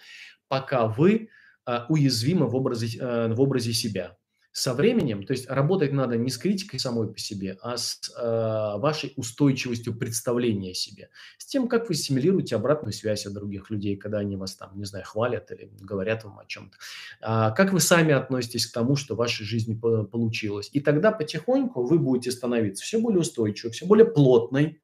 пока 0.49 0.87
вы 0.87 1.28
э, 1.66 1.78
уязвимы 1.88 2.49
в 2.49 2.56
образе, 2.56 2.99
э, 2.99 3.32
в 3.32 3.40
образе 3.40 3.73
себя 3.73 4.16
со 4.52 4.75
временем, 4.75 5.25
то 5.25 5.33
есть 5.33 5.49
работать 5.49 5.92
надо 5.92 6.16
не 6.16 6.28
с 6.28 6.37
критикой 6.37 6.80
самой 6.80 7.12
по 7.12 7.19
себе, 7.19 7.57
а 7.62 7.76
с 7.76 8.00
э, 8.16 8.80
вашей 8.80 9.12
устойчивостью 9.16 9.95
представления 9.95 10.73
о 10.73 10.75
себе, 10.75 11.11
с 11.38 11.47
тем, 11.47 11.69
как 11.69 11.88
вы 11.88 11.95
стимулируете 11.95 12.57
обратную 12.57 12.92
связь 12.92 13.26
от 13.26 13.33
других 13.33 13.71
людей, 13.71 13.97
когда 13.97 14.19
они 14.19 14.37
вас 14.37 14.57
там, 14.57 14.76
не 14.76 14.85
знаю, 14.85 15.04
хвалят 15.07 15.52
или 15.52 15.71
говорят 15.80 16.25
вам 16.25 16.40
о 16.40 16.47
чем-то, 16.47 16.76
а, 17.21 17.50
как 17.52 17.73
вы 17.73 17.78
сами 17.78 18.12
относитесь 18.12 18.66
к 18.66 18.73
тому, 18.73 18.97
что 18.97 19.14
в 19.14 19.19
вашей 19.19 19.45
жизни 19.45 19.75
получилось. 19.75 20.69
И 20.73 20.80
тогда 20.80 21.12
потихоньку 21.12 21.85
вы 21.85 21.99
будете 21.99 22.33
становиться 22.33 22.83
все 22.83 22.99
более 22.99 23.21
устойчивой, 23.21 23.73
все 23.73 23.87
более 23.87 24.07
плотной, 24.07 24.80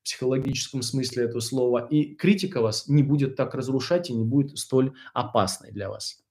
в 0.00 0.04
психологическом 0.04 0.82
смысле 0.82 1.24
этого 1.24 1.40
слова, 1.40 1.86
и 1.88 2.14
критика 2.14 2.60
вас 2.60 2.88
не 2.88 3.02
будет 3.02 3.36
так 3.36 3.54
разрушать 3.54 4.10
и 4.10 4.12
не 4.12 4.24
будет 4.24 4.58
столь 4.58 4.92
опасной 5.14 5.70
для 5.70 5.88
вас. 5.88 6.24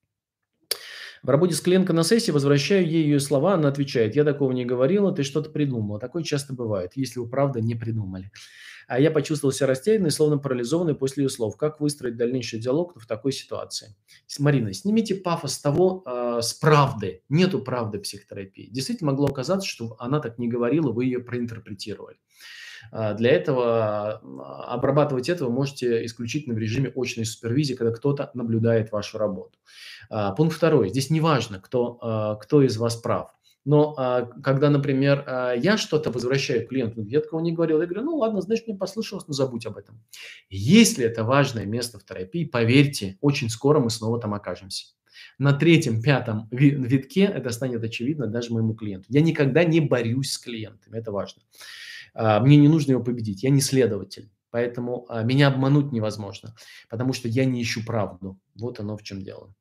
В 1.24 1.30
работе 1.30 1.56
с 1.56 1.62
клиенткой 1.62 1.96
на 1.96 2.04
сессии 2.04 2.32
возвращаю 2.32 2.86
ей 2.86 3.04
ее 3.04 3.22
слова, 3.22 3.54
она 3.54 3.70
отвечает, 3.70 4.14
я 4.14 4.26
такого 4.26 4.52
не 4.52 4.66
говорила, 4.66 5.14
ты 5.14 5.24
что-то 5.24 5.50
придумала. 5.50 5.98
Такое 5.98 6.22
часто 6.22 6.54
бывает, 6.54 6.92
если 6.96 7.20
вы 7.20 7.30
правда 7.30 7.62
не 7.62 7.76
придумали. 7.76 8.30
А 8.88 9.00
я 9.00 9.12
почувствовал 9.12 9.54
себя 9.54 9.68
растерянной, 9.68 10.12
словно 10.12 10.38
парализованной 10.38 10.96
после 10.96 11.24
ее 11.24 11.30
слов. 11.30 11.58
Как 11.58 11.80
выстроить 11.80 12.18
дальнейший 12.18 12.60
диалог 12.60 13.00
в 13.00 13.08
такой 13.08 13.32
ситуации? 13.32 13.96
Марина, 14.40 14.74
снимите 14.74 15.16
пафос 15.16 15.60
того 15.60 16.04
э, 16.06 16.40
с 16.42 16.54
правды. 16.54 17.24
Нету 17.30 17.60
правды 17.60 18.00
психотерапии. 18.00 18.70
Действительно 18.72 19.12
могло 19.12 19.28
оказаться, 19.28 19.68
что 19.68 19.96
она 20.00 20.20
так 20.20 20.38
не 20.38 20.48
говорила, 20.48 20.92
вы 20.92 21.06
ее 21.06 21.20
проинтерпретировали. 21.20 22.18
А, 22.92 23.14
для 23.14 23.32
этого 23.32 24.22
а, 24.22 24.74
обрабатывать 24.74 25.30
это 25.30 25.46
вы 25.46 25.52
можете 25.52 26.06
исключительно 26.06 26.56
в 26.56 26.58
режиме 26.58 26.92
очной 26.96 27.26
супервизии, 27.26 27.76
когда 27.76 27.94
кто-то 27.94 28.32
наблюдает 28.34 28.92
вашу 28.92 29.18
работу. 29.18 29.58
Пункт 30.38 30.56
второй. 30.56 30.90
Здесь 30.90 31.10
не 31.10 31.22
важно, 31.22 31.60
кто, 31.60 32.38
кто 32.42 32.62
из 32.62 32.78
вас 32.78 32.96
прав. 32.96 33.32
Но 33.66 33.94
когда, 34.44 34.70
например, 34.70 35.24
я 35.58 35.78
что-то 35.78 36.12
возвращаю 36.12 36.68
клиенту, 36.68 37.02
я 37.04 37.22
такого 37.22 37.40
не 37.40 37.54
говорил, 37.54 37.80
я 37.80 37.88
говорю, 37.88 38.04
ну 38.04 38.18
ладно, 38.18 38.42
значит, 38.42 38.68
мне 38.68 38.76
послышалось, 38.76 39.28
но 39.28 39.34
забудь 39.34 39.66
об 39.66 39.78
этом. 39.78 40.04
Если 40.50 41.06
это 41.06 41.24
важное 41.24 41.66
место 41.66 41.98
в 41.98 42.04
терапии, 42.04 42.44
поверьте, 42.46 43.18
очень 43.22 43.50
скоро 43.50 43.80
мы 43.80 43.90
снова 43.90 44.20
там 44.20 44.34
окажемся. 44.34 44.88
На 45.38 45.54
третьем, 45.54 46.02
пятом 46.02 46.48
витке 46.52 47.24
это 47.24 47.50
станет 47.52 47.84
очевидно 47.84 48.28
даже 48.28 48.54
моему 48.54 48.74
клиенту. 48.74 49.06
Я 49.10 49.22
никогда 49.22 49.64
не 49.64 49.80
борюсь 49.80 50.32
с 50.32 50.38
клиентами, 50.38 50.98
это 50.98 51.12
важно. 51.12 51.42
А, 52.14 52.40
мне 52.40 52.58
не 52.58 52.68
нужно 52.68 52.92
его 52.92 53.04
победить, 53.04 53.44
я 53.44 53.50
не 53.50 53.62
следователь. 53.62 54.30
Поэтому 54.52 55.06
а, 55.10 55.24
меня 55.24 55.48
обмануть 55.48 55.92
невозможно, 55.92 56.56
потому 56.90 57.14
что 57.14 57.28
я 57.28 57.46
не 57.46 57.62
ищу 57.62 57.84
правду. 57.86 58.40
Вот 58.56 58.80
оно 58.80 58.98
в 58.98 59.04
чем 59.04 59.24
дело. 59.24 59.54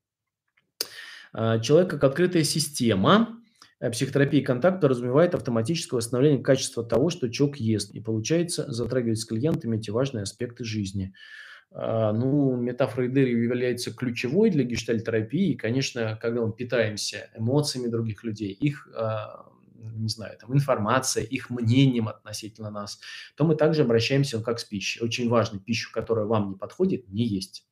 А, 1.32 1.58
человек 1.60 1.90
как 1.90 2.04
открытая 2.04 2.44
система, 2.44 3.41
э, 3.82 3.90
психотерапии 3.90 4.40
контакт 4.40 4.80
подразумевает 4.80 5.34
автоматическое 5.34 5.98
восстановление 5.98 6.42
качества 6.42 6.84
того, 6.84 7.10
что 7.10 7.28
человек 7.28 7.56
ест. 7.56 7.94
И 7.94 8.00
получается 8.00 8.70
затрагивать 8.72 9.18
с 9.18 9.24
клиентами 9.26 9.76
эти 9.76 9.90
важные 9.90 10.22
аспекты 10.22 10.64
жизни. 10.64 11.12
Ну, 11.74 12.54
метафора 12.56 13.06
Эдери 13.06 13.30
является 13.30 13.94
ключевой 13.94 14.50
для 14.50 14.62
гештальтерапии. 14.62 15.52
И, 15.52 15.56
конечно, 15.56 16.18
когда 16.20 16.42
мы 16.42 16.52
питаемся 16.52 17.30
эмоциями 17.34 17.88
других 17.88 18.24
людей, 18.24 18.52
их 18.52 18.86
не 19.82 20.08
знаю, 20.08 20.36
там, 20.38 20.54
информация, 20.54 21.24
их 21.24 21.50
мнением 21.50 22.08
относительно 22.08 22.70
нас, 22.70 23.00
то 23.36 23.44
мы 23.44 23.56
также 23.56 23.82
обращаемся 23.82 24.40
как 24.42 24.60
с 24.60 24.64
пищей. 24.64 25.02
Очень 25.02 25.28
важно, 25.28 25.58
пищу, 25.58 25.90
которая 25.92 26.26
вам 26.26 26.50
не 26.50 26.56
подходит, 26.56 27.08
не 27.08 27.24
есть. 27.24 27.66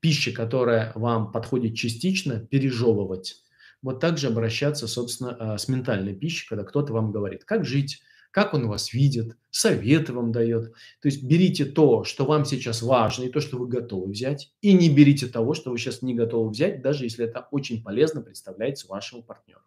Пища, 0.00 0.32
которая 0.32 0.92
вам 0.94 1.32
подходит 1.32 1.74
частично, 1.74 2.38
пережевывать. 2.40 3.42
Вот 3.82 4.00
также 4.00 4.26
обращаться, 4.28 4.88
собственно, 4.88 5.36
а, 5.38 5.58
с 5.58 5.68
ментальной 5.68 6.14
пищей, 6.14 6.48
когда 6.48 6.64
кто-то 6.64 6.92
вам 6.92 7.12
говорит, 7.12 7.44
как 7.44 7.64
жить, 7.64 8.02
как 8.30 8.54
он 8.54 8.68
вас 8.68 8.92
видит, 8.92 9.36
советы 9.50 10.12
вам 10.12 10.32
дает. 10.32 10.72
То 11.00 11.08
есть 11.08 11.22
берите 11.22 11.64
то, 11.64 12.04
что 12.04 12.24
вам 12.24 12.44
сейчас 12.44 12.82
важно, 12.82 13.24
и 13.24 13.30
то, 13.30 13.40
что 13.40 13.56
вы 13.56 13.68
готовы 13.68 14.10
взять, 14.10 14.52
и 14.60 14.72
не 14.72 14.90
берите 14.90 15.26
того, 15.26 15.54
что 15.54 15.70
вы 15.70 15.78
сейчас 15.78 16.02
не 16.02 16.14
готовы 16.14 16.50
взять, 16.50 16.82
даже 16.82 17.04
если 17.04 17.24
это 17.24 17.48
очень 17.50 17.82
полезно 17.82 18.20
представляется 18.20 18.88
вашему 18.88 19.22
партнеру. 19.22 19.60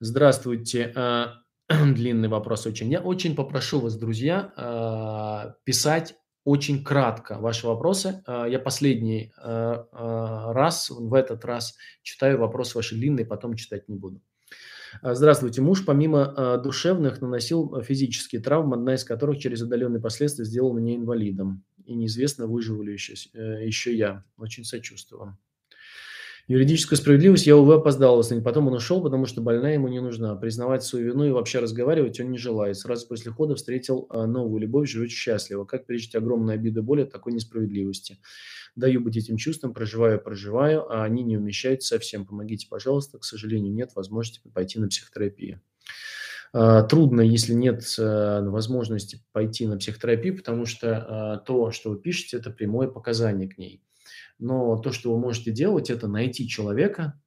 Здравствуйте. 0.00 0.92
А, 0.96 1.42
длинный 1.68 2.28
вопрос 2.28 2.66
очень. 2.66 2.90
Я 2.90 3.00
очень 3.00 3.34
попрошу 3.34 3.80
вас, 3.80 3.96
друзья, 3.96 4.52
а, 4.56 5.54
писать 5.64 6.16
очень 6.44 6.84
кратко 6.84 7.38
ваши 7.38 7.66
вопросы. 7.66 8.22
А, 8.26 8.46
я 8.46 8.58
последний 8.58 9.32
раз, 9.36 10.90
в 10.90 11.14
этот 11.14 11.44
раз 11.44 11.76
читаю 12.02 12.38
вопросы 12.38 12.76
ваши 12.76 12.94
длинные, 12.94 13.26
потом 13.26 13.54
читать 13.54 13.88
не 13.88 13.96
буду. 13.96 14.20
Здравствуйте. 15.02 15.60
Муж 15.60 15.84
помимо 15.84 16.58
душевных 16.62 17.20
наносил 17.20 17.82
физические 17.82 18.40
травмы, 18.40 18.76
одна 18.76 18.94
из 18.94 19.02
которых 19.02 19.38
через 19.38 19.62
отдаленные 19.62 20.00
последствия 20.00 20.44
сделала 20.44 20.78
меня 20.78 20.94
инвалидом. 20.94 21.64
И 21.84 21.94
неизвестно, 21.94 22.46
выживу 22.46 22.82
ли 22.82 22.92
еще, 22.94 23.14
э, 23.34 23.66
еще 23.66 23.94
я. 23.94 24.24
Очень 24.38 24.64
сочувствую 24.64 25.20
вам. 25.20 25.38
Юридическую 26.46 26.98
справедливость 26.98 27.46
я, 27.46 27.56
увы, 27.56 27.74
опоздал 27.74 28.22
с 28.22 28.40
Потом 28.42 28.66
он 28.66 28.74
ушел, 28.74 29.02
потому 29.02 29.24
что 29.24 29.40
больная 29.40 29.74
ему 29.74 29.88
не 29.88 30.00
нужна. 30.00 30.36
Признавать 30.36 30.84
свою 30.84 31.06
вину 31.06 31.24
и 31.24 31.30
вообще 31.30 31.58
разговаривать 31.58 32.20
он 32.20 32.30
не 32.30 32.36
желает. 32.36 32.76
Сразу 32.76 33.08
после 33.08 33.32
хода 33.32 33.54
встретил 33.54 34.06
а, 34.10 34.26
новую 34.26 34.60
любовь, 34.60 34.90
живет 34.90 35.10
счастливо. 35.10 35.64
Как 35.64 35.86
пережить 35.86 36.14
огромную 36.14 36.54
обиду 36.54 36.80
и 36.80 36.82
боль 36.82 37.04
от 37.04 37.12
такой 37.12 37.32
несправедливости? 37.32 38.18
Даю 38.76 39.00
быть 39.00 39.16
этим 39.16 39.38
чувством, 39.38 39.72
проживаю, 39.72 40.20
проживаю, 40.20 40.90
а 40.92 41.04
они 41.04 41.22
не 41.22 41.38
умещаются 41.38 41.94
совсем. 41.94 42.26
Помогите, 42.26 42.66
пожалуйста. 42.68 43.18
К 43.18 43.24
сожалению, 43.24 43.72
нет 43.72 43.92
возможности 43.94 44.46
пойти 44.52 44.78
на 44.78 44.88
психотерапию. 44.88 45.62
А, 46.52 46.82
трудно, 46.82 47.22
если 47.22 47.54
нет 47.54 47.82
э, 47.98 48.42
возможности 48.42 49.20
пойти 49.32 49.66
на 49.66 49.78
психотерапию, 49.78 50.36
потому 50.36 50.66
что 50.66 51.06
а, 51.08 51.36
то, 51.38 51.70
что 51.70 51.90
вы 51.90 51.98
пишете, 51.98 52.36
это 52.36 52.50
прямое 52.50 52.86
показание 52.86 53.48
к 53.48 53.56
ней. 53.56 53.82
Но 54.38 54.76
то, 54.78 54.92
что 54.92 55.14
вы 55.14 55.20
можете 55.20 55.52
делать, 55.52 55.90
это 55.90 56.08
найти 56.08 56.48
человека 56.48 57.20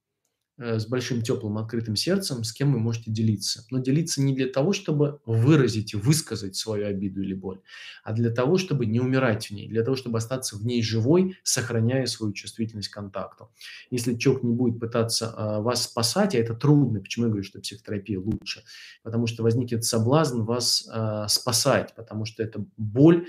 э, 0.58 0.78
с 0.78 0.86
большим 0.86 1.22
теплым 1.22 1.56
открытым 1.56 1.96
сердцем, 1.96 2.44
с 2.44 2.52
кем 2.52 2.72
вы 2.72 2.78
можете 2.80 3.10
делиться. 3.10 3.64
Но 3.70 3.78
делиться 3.78 4.20
не 4.20 4.34
для 4.34 4.46
того, 4.46 4.72
чтобы 4.72 5.20
выразить 5.24 5.94
и 5.94 5.96
высказать 5.96 6.56
свою 6.56 6.86
обиду 6.86 7.22
или 7.22 7.32
боль, 7.32 7.60
а 8.04 8.12
для 8.12 8.30
того, 8.30 8.58
чтобы 8.58 8.84
не 8.84 9.00
умирать 9.00 9.46
в 9.46 9.52
ней, 9.52 9.68
для 9.68 9.82
того, 9.82 9.96
чтобы 9.96 10.18
остаться 10.18 10.56
в 10.56 10.66
ней 10.66 10.82
живой, 10.82 11.36
сохраняя 11.44 12.06
свою 12.06 12.32
чувствительность 12.34 12.88
к 12.88 12.94
контакту. 12.94 13.50
Если 13.90 14.16
человек 14.16 14.42
не 14.42 14.52
будет 14.52 14.78
пытаться 14.78 15.32
а, 15.34 15.60
вас 15.60 15.84
спасать, 15.84 16.34
а 16.34 16.38
это 16.38 16.54
трудно, 16.54 17.00
почему 17.00 17.26
я 17.26 17.30
говорю, 17.30 17.44
что 17.44 17.60
психотерапия 17.60 18.20
лучше, 18.20 18.64
потому 19.02 19.26
что 19.26 19.42
возникнет 19.42 19.84
соблазн 19.84 20.42
вас 20.42 20.86
а, 20.92 21.26
спасать, 21.28 21.94
потому 21.96 22.26
что 22.26 22.42
это 22.42 22.66
боль, 22.76 23.26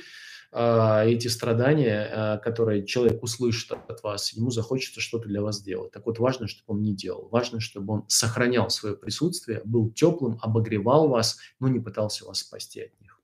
эти 0.51 1.27
страдания, 1.27 2.09
а, 2.11 2.37
которые 2.37 2.83
человек 2.85 3.21
услышит 3.21 3.71
от 3.71 4.01
вас, 4.01 4.33
ему 4.33 4.49
захочется 4.49 4.99
что-то 4.99 5.27
для 5.27 5.41
вас 5.41 5.57
сделать. 5.57 5.91
Так 5.91 6.07
вот, 6.07 6.17
важно, 6.17 6.47
чтобы 6.47 6.73
он 6.73 6.81
не 6.81 6.95
делал. 6.95 7.29
Важно, 7.29 7.59
чтобы 7.59 7.93
он 7.93 8.05
сохранял 8.07 8.69
свое 8.71 8.95
присутствие, 8.95 9.61
был 9.63 9.91
теплым, 9.91 10.39
обогревал 10.41 11.07
вас, 11.07 11.37
но 11.59 11.67
не 11.67 11.79
пытался 11.79 12.25
вас 12.25 12.39
спасти 12.39 12.81
от 12.81 12.99
них. 12.99 13.19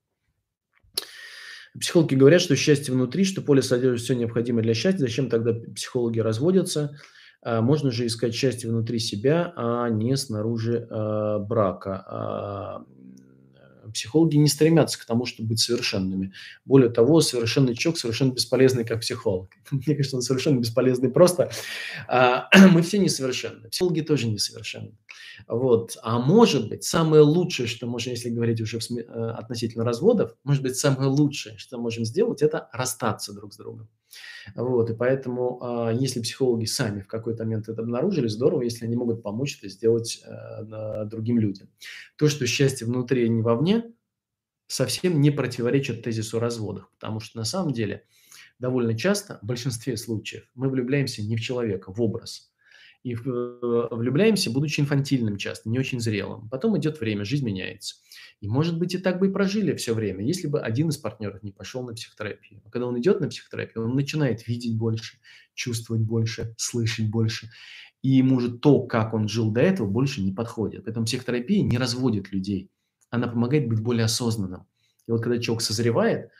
Психологи 1.79 2.13
говорят, 2.15 2.41
что 2.41 2.55
счастье 2.55 2.93
внутри, 2.93 3.25
что 3.25 3.41
поле 3.41 3.63
содержит 3.63 4.05
все 4.05 4.15
необходимое 4.15 4.63
для 4.63 4.75
счастья. 4.75 4.99
Зачем 4.99 5.29
тогда 5.29 5.53
психологи 5.75 6.19
разводятся? 6.19 6.95
А, 7.41 7.61
можно 7.61 7.89
же 7.89 8.05
искать 8.05 8.35
счастье 8.35 8.69
внутри 8.69 8.99
себя, 8.99 9.51
а 9.55 9.89
не 9.89 10.15
снаружи 10.15 10.87
брака 10.89 12.85
психологи 13.95 14.35
не 14.35 14.47
стремятся 14.47 14.99
к 14.99 15.05
тому, 15.05 15.25
чтобы 15.25 15.49
быть 15.49 15.59
совершенными. 15.59 16.33
Более 16.65 16.89
того, 16.89 17.21
совершенный 17.21 17.75
человек 17.75 17.99
совершенно 17.99 18.31
бесполезный 18.31 18.85
как 18.85 19.01
психолог. 19.01 19.49
Мне 19.71 19.95
кажется, 19.95 20.17
он 20.17 20.21
совершенно 20.21 20.59
бесполезный 20.59 21.09
просто. 21.09 21.49
А, 22.07 22.49
мы 22.71 22.81
все 22.81 22.99
несовершенны. 22.99 23.69
Психологи 23.69 24.01
тоже 24.01 24.27
несовершенны. 24.27 24.91
Вот. 25.47 25.97
А 26.03 26.19
может 26.19 26.69
быть, 26.69 26.83
самое 26.83 27.23
лучшее, 27.23 27.67
что 27.67 27.87
можем, 27.87 28.11
если 28.11 28.29
говорить 28.29 28.61
уже 28.61 28.77
э, 28.77 29.01
относительно 29.31 29.83
разводов, 29.83 30.35
может 30.43 30.61
быть, 30.61 30.75
самое 30.75 31.09
лучшее, 31.09 31.57
что 31.57 31.77
можем 31.77 32.05
сделать, 32.05 32.41
это 32.41 32.69
расстаться 32.71 33.33
друг 33.33 33.53
с 33.53 33.57
другом. 33.57 33.89
Вот, 34.55 34.89
и 34.89 34.93
поэтому, 34.93 35.59
а, 35.61 35.91
если 35.91 36.21
психологи 36.21 36.65
сами 36.65 37.01
в 37.01 37.07
какой-то 37.07 37.43
момент 37.43 37.69
это 37.69 37.81
обнаружили, 37.81 38.27
здорово, 38.27 38.61
если 38.61 38.85
они 38.85 38.95
могут 38.95 39.23
помочь 39.23 39.57
это 39.57 39.69
сделать 39.69 40.21
э, 40.25 41.05
другим 41.05 41.39
людям. 41.39 41.69
То, 42.17 42.27
что 42.27 42.45
счастье 42.45 42.85
внутри, 42.85 43.25
а 43.25 43.27
не 43.27 43.41
вовне, 43.41 43.93
совсем 44.67 45.21
не 45.21 45.31
противоречит 45.31 46.03
тезису 46.03 46.39
разводов, 46.39 46.89
потому 46.91 47.19
что 47.19 47.37
на 47.37 47.45
самом 47.45 47.73
деле 47.73 48.05
довольно 48.59 48.97
часто, 48.97 49.39
в 49.41 49.45
большинстве 49.45 49.97
случаев, 49.97 50.49
мы 50.55 50.69
влюбляемся 50.69 51.21
не 51.21 51.35
в 51.35 51.41
человека, 51.41 51.91
в 51.91 52.01
образ. 52.01 52.51
И 53.05 53.13
э, 53.13 53.87
влюбляемся, 53.91 54.49
будучи 54.49 54.81
инфантильным 54.81 55.37
часто, 55.37 55.69
не 55.69 55.77
очень 55.77 55.99
зрелым. 55.99 56.49
Потом 56.49 56.75
идет 56.79 56.99
время, 56.99 57.23
жизнь 57.23 57.45
меняется. 57.45 57.97
И, 58.41 58.47
может 58.47 58.79
быть, 58.79 58.95
и 58.95 58.97
так 58.97 59.19
бы 59.19 59.27
и 59.27 59.31
прожили 59.31 59.75
все 59.75 59.93
время, 59.93 60.25
если 60.25 60.47
бы 60.47 60.59
один 60.59 60.89
из 60.89 60.97
партнеров 60.97 61.43
не 61.43 61.51
пошел 61.51 61.85
на 61.85 61.93
психотерапию. 61.93 62.63
А 62.65 62.71
когда 62.71 62.87
он 62.87 62.99
идет 62.99 63.21
на 63.21 63.27
психотерапию, 63.27 63.85
он 63.85 63.95
начинает 63.95 64.47
видеть 64.47 64.75
больше, 64.75 65.19
чувствовать 65.53 66.01
больше, 66.01 66.55
слышать 66.57 67.07
больше. 67.11 67.51
И 68.01 68.09
ему 68.09 68.39
же 68.39 68.57
то, 68.57 68.81
как 68.81 69.13
он 69.13 69.27
жил 69.27 69.51
до 69.51 69.61
этого, 69.61 69.85
больше 69.85 70.23
не 70.23 70.31
подходит. 70.31 70.85
Поэтому 70.85 71.05
психотерапия 71.05 71.61
не 71.61 71.77
разводит 71.77 72.31
людей. 72.31 72.71
Она 73.11 73.27
помогает 73.27 73.69
быть 73.69 73.81
более 73.81 74.05
осознанным. 74.05 74.65
И 75.07 75.11
вот 75.11 75.21
когда 75.21 75.37
человек 75.37 75.61
созревает, 75.61 76.31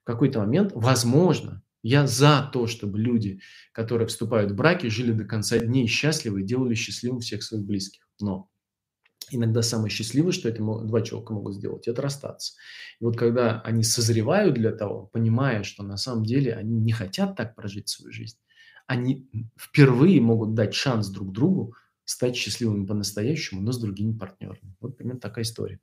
в 0.00 0.04
какой-то 0.04 0.38
момент, 0.38 0.72
возможно, 0.74 1.62
я 1.84 2.06
за 2.06 2.48
то, 2.50 2.66
чтобы 2.66 2.98
люди, 2.98 3.40
которые 3.72 4.08
вступают 4.08 4.50
в 4.50 4.54
браки, 4.54 4.86
жили 4.86 5.12
до 5.12 5.24
конца 5.24 5.58
дней 5.58 5.86
счастливы 5.86 6.40
и 6.40 6.44
делали 6.44 6.74
счастливым 6.74 7.20
всех 7.20 7.42
своих 7.42 7.66
близких. 7.66 8.08
Но 8.18 8.48
иногда 9.30 9.60
самое 9.60 9.90
счастливое, 9.90 10.32
что 10.32 10.48
это 10.48 10.62
два 10.62 11.02
человека 11.02 11.34
могут 11.34 11.54
сделать, 11.54 11.86
это 11.86 12.00
расстаться. 12.00 12.54
И 13.00 13.04
вот 13.04 13.18
когда 13.18 13.60
они 13.60 13.82
созревают 13.82 14.54
для 14.54 14.72
того, 14.72 15.10
понимая, 15.12 15.62
что 15.62 15.82
на 15.82 15.98
самом 15.98 16.24
деле 16.24 16.54
они 16.54 16.78
не 16.80 16.92
хотят 16.92 17.36
так 17.36 17.54
прожить 17.54 17.90
свою 17.90 18.12
жизнь, 18.12 18.38
они 18.86 19.28
впервые 19.54 20.22
могут 20.22 20.54
дать 20.54 20.72
шанс 20.72 21.08
друг 21.10 21.32
другу 21.32 21.74
стать 22.06 22.34
счастливыми 22.34 22.86
по-настоящему, 22.86 23.60
но 23.60 23.72
с 23.72 23.78
другими 23.78 24.16
партнерами. 24.16 24.74
Вот 24.80 24.96
примерно 24.96 25.20
такая 25.20 25.44
история. 25.44 25.80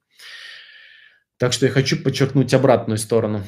Так 1.37 1.53
что 1.53 1.67
я 1.67 1.71
хочу 1.71 2.01
подчеркнуть 2.01 2.55
обратную 2.55 2.97
сторону. 2.97 3.43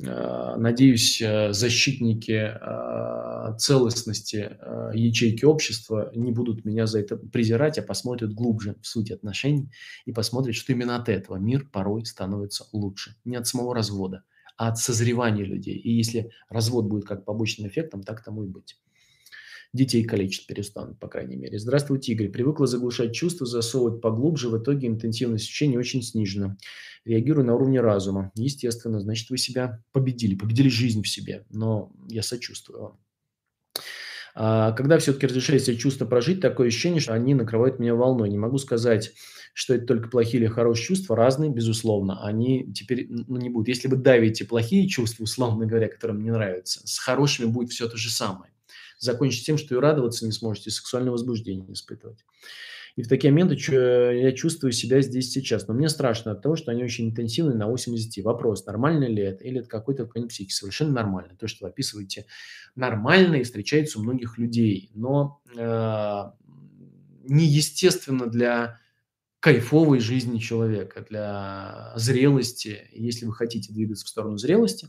Э, 0.00 0.56
надеюсь, 0.56 1.20
э, 1.20 1.52
защитники 1.52 2.32
э, 2.32 3.56
целостности 3.58 4.56
ячейки 4.94 5.44
общества 5.44 6.10
не 6.14 6.32
будут 6.32 6.64
меня 6.64 6.86
за 6.86 7.00
это 7.00 7.16
презирать, 7.16 7.78
а 7.78 7.82
посмотрят 7.82 8.32
глубже 8.32 8.76
в 8.80 8.86
суть 8.86 9.10
отношений 9.10 9.70
и 10.06 10.12
посмотрят, 10.12 10.54
что 10.54 10.72
именно 10.72 10.96
от 10.96 11.08
этого 11.08 11.36
мир 11.36 11.68
порой 11.70 12.04
становится 12.06 12.66
лучше. 12.72 13.16
Не 13.24 13.36
от 13.36 13.46
самого 13.46 13.74
развода, 13.74 14.24
а 14.56 14.68
от 14.68 14.78
созревания 14.78 15.44
людей. 15.44 15.76
И 15.76 15.92
если 15.92 16.30
развод 16.48 16.86
будет 16.86 17.04
как 17.04 17.24
побочным 17.24 17.68
эффектом, 17.68 18.02
так 18.02 18.24
тому 18.24 18.44
и 18.44 18.48
быть 18.48 18.76
детей 19.74 20.04
калечить 20.04 20.46
перестанут, 20.46 20.98
по 20.98 21.08
крайней 21.08 21.36
мере. 21.36 21.58
Здравствуйте, 21.58 22.12
Игорь. 22.12 22.28
Привыкла 22.28 22.66
заглушать 22.66 23.12
чувства, 23.12 23.46
засовывать 23.46 24.00
поглубже, 24.00 24.48
в 24.48 24.56
итоге 24.56 24.86
интенсивность 24.86 25.44
ощущений 25.44 25.76
очень 25.76 26.02
снижена. 26.02 26.56
Реагирую 27.04 27.44
на 27.44 27.54
уровне 27.54 27.80
разума. 27.80 28.30
Естественно, 28.36 29.00
значит, 29.00 29.28
вы 29.28 29.36
себя 29.36 29.82
победили, 29.92 30.36
победили 30.36 30.68
жизнь 30.68 31.02
в 31.02 31.08
себе. 31.08 31.44
Но 31.50 31.92
я 32.08 32.22
сочувствую 32.22 32.80
вам. 32.80 32.98
А 34.36 34.72
когда 34.72 34.98
все-таки 34.98 35.26
разрешаю 35.26 35.60
себе 35.60 35.76
чувства 35.76 36.06
прожить, 36.06 36.40
такое 36.40 36.68
ощущение, 36.68 37.00
что 37.00 37.12
они 37.12 37.34
накрывают 37.34 37.78
меня 37.78 37.94
волной. 37.94 38.30
Не 38.30 38.38
могу 38.38 38.58
сказать, 38.58 39.12
что 39.52 39.74
это 39.74 39.86
только 39.86 40.08
плохие 40.08 40.42
или 40.42 40.48
хорошие 40.48 40.86
чувства, 40.86 41.16
разные, 41.16 41.50
безусловно. 41.50 42.24
Они 42.24 42.72
теперь 42.72 43.06
ну, 43.08 43.36
не 43.36 43.48
будут. 43.48 43.68
Если 43.68 43.86
вы 43.88 43.96
давите 43.96 44.44
плохие 44.44 44.88
чувства, 44.88 45.24
условно 45.24 45.66
говоря, 45.66 45.88
которые 45.88 46.16
мне 46.16 46.32
нравятся, 46.32 46.80
с 46.86 46.98
хорошими 46.98 47.46
будет 47.46 47.70
все 47.70 47.88
то 47.88 47.96
же 47.96 48.10
самое 48.10 48.53
закончить 48.98 49.46
тем, 49.46 49.58
что 49.58 49.74
и 49.74 49.78
радоваться 49.78 50.26
не 50.26 50.32
сможете, 50.32 50.70
и 50.70 50.72
сексуальное 50.72 51.12
возбуждение 51.12 51.72
испытывать. 51.72 52.24
И 52.96 53.02
в 53.02 53.08
такие 53.08 53.32
моменты 53.32 53.56
я 53.56 54.32
чувствую 54.32 54.72
себя 54.72 55.00
здесь 55.00 55.32
сейчас. 55.32 55.66
Но 55.66 55.74
мне 55.74 55.88
страшно 55.88 56.32
от 56.32 56.42
того, 56.42 56.54
что 56.54 56.70
они 56.70 56.84
очень 56.84 57.08
интенсивны 57.08 57.54
на 57.54 57.66
80. 57.66 58.24
Вопрос, 58.24 58.64
нормально 58.66 59.04
ли 59.04 59.22
это, 59.22 59.42
или 59.42 59.60
это 59.60 59.68
какой-то 59.68 60.06
какой 60.06 60.28
психики. 60.28 60.52
Совершенно 60.52 60.92
нормально. 60.92 61.36
То, 61.36 61.48
что 61.48 61.64
вы 61.64 61.70
описываете, 61.70 62.26
нормально 62.76 63.36
и 63.36 63.42
встречается 63.42 63.98
у 63.98 64.02
многих 64.02 64.38
людей. 64.38 64.92
Но 64.94 65.42
э, 65.56 66.22
неестественно 67.24 68.26
для 68.26 68.78
кайфовой 69.40 69.98
жизни 69.98 70.38
человека, 70.38 71.04
для 71.08 71.92
зрелости. 71.96 72.88
Если 72.92 73.26
вы 73.26 73.34
хотите 73.34 73.72
двигаться 73.72 74.06
в 74.06 74.08
сторону 74.08 74.38
зрелости, 74.38 74.88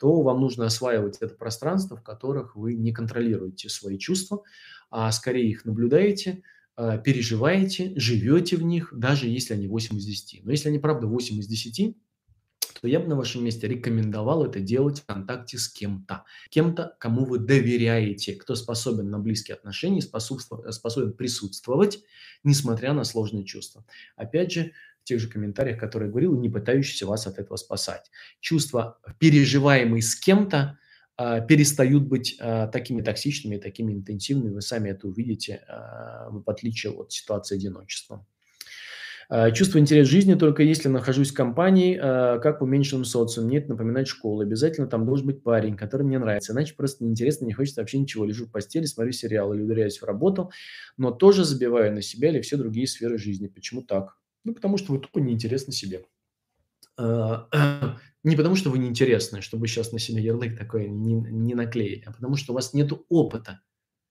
то 0.00 0.22
вам 0.22 0.40
нужно 0.40 0.64
осваивать 0.64 1.18
это 1.20 1.34
пространство, 1.34 1.96
в 1.96 2.02
которых 2.02 2.56
вы 2.56 2.74
не 2.74 2.90
контролируете 2.90 3.68
свои 3.68 3.98
чувства, 3.98 4.42
а 4.90 5.12
скорее 5.12 5.50
их 5.50 5.66
наблюдаете, 5.66 6.42
а, 6.74 6.96
переживаете, 6.96 7.92
живете 7.96 8.56
в 8.56 8.62
них, 8.62 8.94
даже 8.96 9.28
если 9.28 9.52
они 9.52 9.68
8 9.68 9.98
из 9.98 10.06
10. 10.06 10.40
Но 10.44 10.50
если 10.50 10.70
они, 10.70 10.78
правда, 10.78 11.06
8 11.06 11.38
из 11.38 11.46
10, 11.46 11.94
то 12.80 12.88
я 12.88 12.98
бы 12.98 13.08
на 13.08 13.16
вашем 13.16 13.44
месте 13.44 13.68
рекомендовал 13.68 14.44
это 14.44 14.60
делать 14.60 15.00
в 15.00 15.04
контакте 15.04 15.58
с 15.58 15.68
кем-то. 15.68 16.24
Кем-то, 16.48 16.96
кому 16.98 17.26
вы 17.26 17.38
доверяете, 17.38 18.34
кто 18.34 18.54
способен 18.54 19.10
на 19.10 19.18
близкие 19.18 19.56
отношения, 19.56 20.00
способен 20.00 21.12
присутствовать, 21.12 22.02
несмотря 22.42 22.94
на 22.94 23.04
сложные 23.04 23.44
чувства. 23.44 23.84
Опять 24.16 24.52
же, 24.52 24.72
тех 25.10 25.20
же 25.20 25.28
комментариях, 25.28 25.78
которые 25.78 26.10
говорил, 26.10 26.34
не 26.40 26.48
пытающийся 26.48 27.06
вас 27.06 27.26
от 27.26 27.38
этого 27.38 27.56
спасать. 27.56 28.10
Чувства, 28.40 28.98
переживаемые 29.18 30.02
с 30.02 30.16
кем-то, 30.16 30.78
а, 31.20 31.40
перестают 31.40 32.04
быть 32.04 32.38
а, 32.40 32.66
такими 32.68 33.02
токсичными, 33.02 33.58
такими 33.58 33.92
интенсивными. 33.92 34.54
Вы 34.54 34.62
сами 34.62 34.88
это 34.88 35.06
увидите, 35.06 35.62
а, 35.68 36.30
в 36.30 36.48
отличие 36.48 36.94
от 36.94 37.12
ситуации 37.12 37.56
одиночества. 37.56 38.26
Чувство 39.54 39.78
интерес 39.78 40.08
жизни 40.08 40.34
только 40.34 40.64
если 40.64 40.88
нахожусь 40.88 41.30
в 41.30 41.34
компании, 41.34 41.94
как 41.94 42.60
в 42.60 42.64
уменьшенном 42.64 43.04
социуме. 43.04 43.46
Мне 43.46 43.58
это 43.58 43.68
напоминает 43.68 44.08
школу. 44.08 44.40
Обязательно 44.40 44.88
там 44.88 45.06
должен 45.06 45.24
быть 45.26 45.44
парень, 45.44 45.76
который 45.76 46.02
мне 46.02 46.18
нравится. 46.18 46.52
Иначе 46.52 46.74
просто 46.74 47.04
неинтересно, 47.04 47.44
не 47.44 47.52
хочется 47.52 47.80
вообще 47.80 48.00
ничего. 48.00 48.24
Лежу 48.24 48.46
в 48.46 48.50
постели, 48.50 48.86
смотрю 48.86 49.12
сериал 49.12 49.54
или 49.54 49.62
ударяюсь 49.62 49.98
в 49.98 50.04
работу, 50.04 50.50
но 50.96 51.12
тоже 51.12 51.44
забиваю 51.44 51.92
на 51.94 52.02
себя 52.02 52.30
или 52.30 52.40
все 52.40 52.56
другие 52.56 52.88
сферы 52.88 53.18
жизни. 53.18 53.46
Почему 53.46 53.82
так? 53.82 54.16
Ну, 54.44 54.54
потому 54.54 54.78
что 54.78 54.92
вы 54.92 55.00
тупо 55.00 55.18
неинтересны 55.18 55.72
себе. 55.72 56.04
А, 56.96 57.48
не 58.24 58.36
потому, 58.36 58.56
что 58.56 58.70
вы 58.70 58.78
неинтересны, 58.78 59.42
чтобы 59.42 59.66
сейчас 59.66 59.92
на 59.92 59.98
себя 59.98 60.20
ярлык 60.20 60.56
такой 60.56 60.88
не, 60.88 61.14
не 61.14 61.54
наклеили, 61.54 62.04
а 62.06 62.12
потому, 62.12 62.36
что 62.36 62.52
у 62.52 62.54
вас 62.54 62.74
нет 62.74 62.92
опыта 63.08 63.60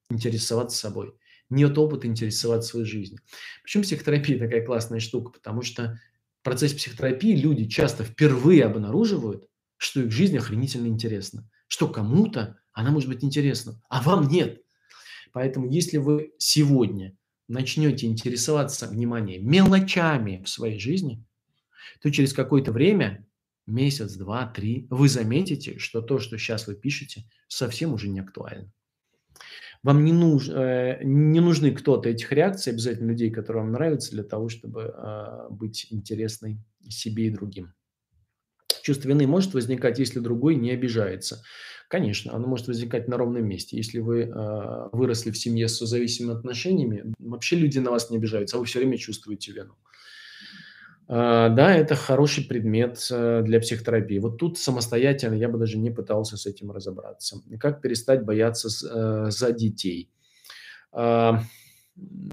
интересоваться 0.09 0.77
собой, 0.77 1.13
нет 1.49 1.77
опыта 1.77 2.07
интересоваться 2.07 2.69
своей 2.69 2.85
жизнью. 2.85 3.21
Почему 3.63 3.83
психотерапия 3.83 4.39
такая 4.39 4.65
классная 4.65 4.99
штука? 4.99 5.31
Потому 5.31 5.61
что 5.61 5.99
в 6.41 6.43
процессе 6.43 6.75
психотерапии 6.75 7.35
люди 7.35 7.65
часто 7.65 8.03
впервые 8.03 8.65
обнаруживают, 8.65 9.47
что 9.77 10.01
их 10.01 10.11
жизнь 10.11 10.37
охренительно 10.37 10.87
интересна, 10.87 11.49
что 11.67 11.87
кому-то 11.87 12.59
она 12.71 12.91
может 12.91 13.09
быть 13.09 13.23
интересна, 13.23 13.81
а 13.89 14.01
вам 14.01 14.27
нет. 14.27 14.61
Поэтому 15.31 15.69
если 15.69 15.97
вы 15.97 16.33
сегодня 16.37 17.17
начнете 17.49 18.07
интересоваться, 18.07 18.88
внимание, 18.88 19.39
мелочами 19.39 20.41
в 20.43 20.49
своей 20.49 20.79
жизни, 20.79 21.25
то 22.01 22.12
через 22.12 22.31
какое-то 22.33 22.71
время, 22.71 23.27
месяц, 23.67 24.13
два, 24.13 24.47
три, 24.47 24.88
вы 24.89 25.09
заметите, 25.09 25.77
что 25.79 26.01
то, 26.01 26.19
что 26.19 26.38
сейчас 26.38 26.67
вы 26.67 26.75
пишете, 26.75 27.25
совсем 27.47 27.93
уже 27.93 28.07
не 28.07 28.19
актуально. 28.19 28.71
Вам 29.81 30.03
не, 30.03 30.12
нуж, 30.12 30.49
э, 30.49 30.99
не 31.03 31.39
нужны 31.39 31.71
кто-то 31.71 32.09
этих 32.09 32.31
реакций, 32.31 32.73
обязательно 32.73 33.12
людей, 33.12 33.31
которые 33.31 33.63
вам 33.63 33.71
нравятся, 33.71 34.12
для 34.12 34.23
того, 34.23 34.49
чтобы 34.49 34.93
э, 34.93 35.47
быть 35.49 35.88
интересной 35.89 36.59
себе 36.89 37.27
и 37.27 37.29
другим. 37.29 37.73
Чувство 38.81 39.09
вины 39.09 39.27
может 39.27 39.53
возникать, 39.53 39.99
если 39.99 40.19
другой 40.19 40.55
не 40.55 40.71
обижается. 40.71 41.43
Конечно, 41.89 42.35
оно 42.35 42.47
может 42.47 42.67
возникать 42.67 43.07
на 43.07 43.17
ровном 43.17 43.47
месте. 43.47 43.75
Если 43.75 43.97
вы 43.99 44.21
э, 44.21 44.89
выросли 44.91 45.31
в 45.31 45.37
семье 45.37 45.67
с 45.67 45.77
созависимыми 45.77 46.37
отношениями, 46.37 47.13
вообще 47.17 47.55
люди 47.55 47.79
на 47.79 47.89
вас 47.89 48.11
не 48.11 48.17
обижаются, 48.17 48.57
а 48.57 48.59
вы 48.59 48.65
все 48.65 48.77
время 48.77 48.97
чувствуете 48.97 49.51
вину. 49.53 49.73
Э, 51.07 51.49
да, 51.49 51.75
это 51.75 51.95
хороший 51.95 52.45
предмет 52.45 53.07
э, 53.09 53.41
для 53.43 53.59
психотерапии. 53.59 54.19
Вот 54.19 54.37
тут 54.37 54.59
самостоятельно 54.59 55.33
я 55.33 55.49
бы 55.49 55.57
даже 55.57 55.79
не 55.79 55.89
пытался 55.89 56.37
с 56.37 56.45
этим 56.45 56.71
разобраться. 56.71 57.41
Как 57.59 57.81
перестать 57.81 58.23
бояться 58.23 58.69
за 59.31 59.51
детей? 59.51 60.11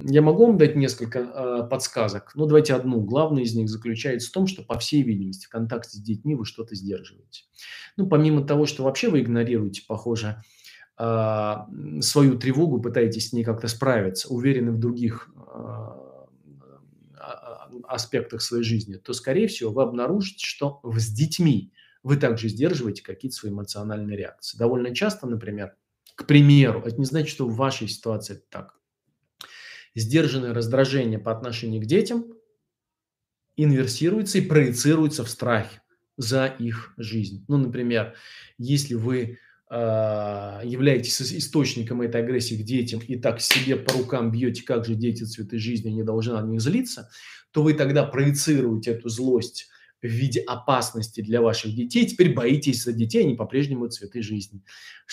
Я 0.02 0.22
могу 0.22 0.46
вам 0.46 0.58
дать 0.58 0.76
несколько 0.76 1.18
э, 1.18 1.68
подсказок, 1.68 2.32
но 2.34 2.46
давайте 2.46 2.74
одну. 2.74 3.00
Главное 3.00 3.42
из 3.42 3.54
них 3.54 3.68
заключается 3.68 4.28
в 4.28 4.32
том, 4.32 4.46
что, 4.46 4.62
по 4.62 4.78
всей 4.78 5.02
видимости, 5.02 5.46
в 5.46 5.48
контакте 5.48 5.96
с 5.96 6.00
детьми 6.00 6.34
вы 6.34 6.44
что-то 6.44 6.74
сдерживаете. 6.74 7.44
Ну, 7.96 8.06
помимо 8.06 8.46
того, 8.46 8.66
что 8.66 8.84
вообще 8.84 9.08
вы 9.08 9.20
игнорируете, 9.20 9.82
похоже, 9.86 10.42
э, 10.98 11.54
свою 12.00 12.38
тревогу, 12.38 12.80
пытаетесь 12.80 13.30
с 13.30 13.32
ней 13.32 13.44
как-то 13.44 13.68
справиться, 13.68 14.28
уверены 14.28 14.70
в 14.72 14.78
других 14.78 15.30
э, 15.36 15.86
аспектах 17.88 18.42
своей 18.42 18.64
жизни, 18.64 18.94
то, 18.96 19.12
скорее 19.12 19.48
всего, 19.48 19.72
вы 19.72 19.82
обнаружите, 19.82 20.44
что 20.46 20.80
с 20.84 21.08
детьми 21.08 21.72
вы 22.02 22.16
также 22.16 22.48
сдерживаете 22.48 23.02
какие-то 23.02 23.36
свои 23.36 23.50
эмоциональные 23.50 24.16
реакции. 24.16 24.56
Довольно 24.56 24.94
часто, 24.94 25.26
например, 25.26 25.74
к 26.14 26.26
примеру, 26.26 26.82
это 26.84 26.96
не 26.96 27.04
значит, 27.04 27.28
что 27.28 27.48
в 27.48 27.56
вашей 27.56 27.88
ситуации 27.88 28.34
это 28.34 28.44
так 28.48 28.76
сдержанное 29.96 30.54
раздражение 30.54 31.18
по 31.18 31.32
отношению 31.32 31.82
к 31.82 31.86
детям 31.86 32.26
инверсируется 33.56 34.38
и 34.38 34.42
проецируется 34.42 35.24
в 35.24 35.30
страхе 35.30 35.80
за 36.16 36.46
их 36.46 36.94
жизнь. 36.96 37.44
Ну, 37.48 37.56
например, 37.56 38.14
если 38.58 38.94
вы 38.94 39.38
а, 39.68 40.60
являетесь 40.64 41.20
источником 41.20 42.02
этой 42.02 42.22
агрессии 42.22 42.54
к 42.54 42.64
детям 42.64 43.00
и 43.00 43.16
так 43.16 43.40
себе 43.40 43.76
по 43.76 43.94
рукам 43.94 44.30
бьете, 44.30 44.62
как 44.62 44.84
же 44.84 44.94
дети 44.94 45.24
цветы 45.24 45.58
жизни, 45.58 45.90
не 45.90 46.04
должны 46.04 46.34
на 46.34 46.46
них 46.46 46.60
злиться, 46.60 47.10
то 47.50 47.62
вы 47.62 47.74
тогда 47.74 48.04
проецируете 48.04 48.92
эту 48.92 49.08
злость 49.08 49.68
в 50.02 50.06
виде 50.06 50.40
опасности 50.40 51.20
для 51.20 51.40
ваших 51.40 51.74
детей, 51.74 52.06
теперь 52.06 52.34
боитесь 52.34 52.84
за 52.84 52.92
детей, 52.92 53.24
они 53.24 53.34
по-прежнему 53.34 53.88
цветы 53.88 54.22
жизни. 54.22 54.62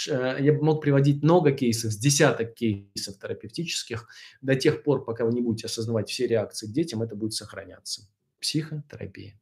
Э, 0.09 0.37
я 0.39 0.53
мог 0.53 0.81
приводить 0.81 1.23
много 1.23 1.51
кейсов, 1.51 1.93
с 1.93 1.97
десяток 1.97 2.53
кейсов 2.53 3.17
терапевтических, 3.19 4.07
до 4.41 4.55
тех 4.55 4.83
пор, 4.83 5.05
пока 5.05 5.25
вы 5.25 5.33
не 5.33 5.41
будете 5.41 5.67
осознавать 5.67 6.09
все 6.09 6.27
реакции 6.27 6.67
к 6.67 6.71
детям, 6.71 7.01
это 7.01 7.15
будет 7.15 7.33
сохраняться. 7.33 8.09
Психотерапия. 8.39 9.39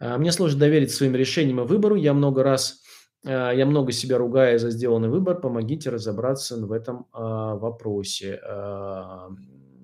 А, 0.00 0.18
мне 0.18 0.32
сложно 0.32 0.60
доверить 0.60 0.92
своим 0.92 1.14
решениям 1.14 1.60
и 1.60 1.64
выбору. 1.64 1.94
Я 1.94 2.14
много 2.14 2.42
раз 2.42 2.82
а, 3.24 3.52
я 3.52 3.66
много 3.66 3.92
себя 3.92 4.18
ругаю 4.18 4.58
за 4.58 4.70
сделанный 4.70 5.08
выбор. 5.08 5.40
Помогите 5.40 5.90
разобраться 5.90 6.56
в 6.56 6.72
этом 6.72 7.06
а, 7.12 7.54
вопросе. 7.56 8.40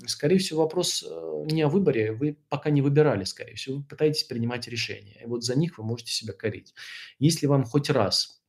А, 0.08 0.10
скорее 0.10 0.38
всего, 0.38 0.62
вопрос 0.62 1.04
э, 1.08 1.44
не 1.50 1.62
о 1.62 1.68
выборе. 1.68 2.12
Вы 2.12 2.38
пока 2.48 2.70
не 2.70 2.82
выбирали, 2.82 3.24
скорее 3.24 3.54
всего. 3.54 3.76
Вы 3.76 3.84
пытаетесь 3.84 4.24
принимать 4.24 4.66
решения. 4.66 5.20
И 5.22 5.26
вот 5.26 5.44
за 5.44 5.56
них 5.56 5.78
вы 5.78 5.84
можете 5.84 6.12
себя 6.12 6.32
корить. 6.32 6.74
Если 7.18 7.46
вам 7.46 7.64
хоть 7.64 7.90
раз 7.90 8.42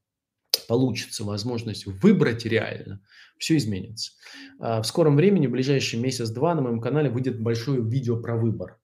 получится 0.68 1.24
возможность 1.24 1.86
выбрать 1.86 2.46
реально, 2.46 3.02
все 3.38 3.58
изменится. 3.58 4.12
В 4.60 4.84
скором 4.84 5.16
времени, 5.16 5.48
в 5.48 5.52
ближайший 5.52 6.00
месяц-два 6.00 6.54
на 6.54 6.62
моем 6.62 6.82
канале 6.82 7.10
выйдет 7.10 7.40
большое 7.40 7.82
видео 7.82 8.22
про 8.22 8.36
выбор. 8.36 8.80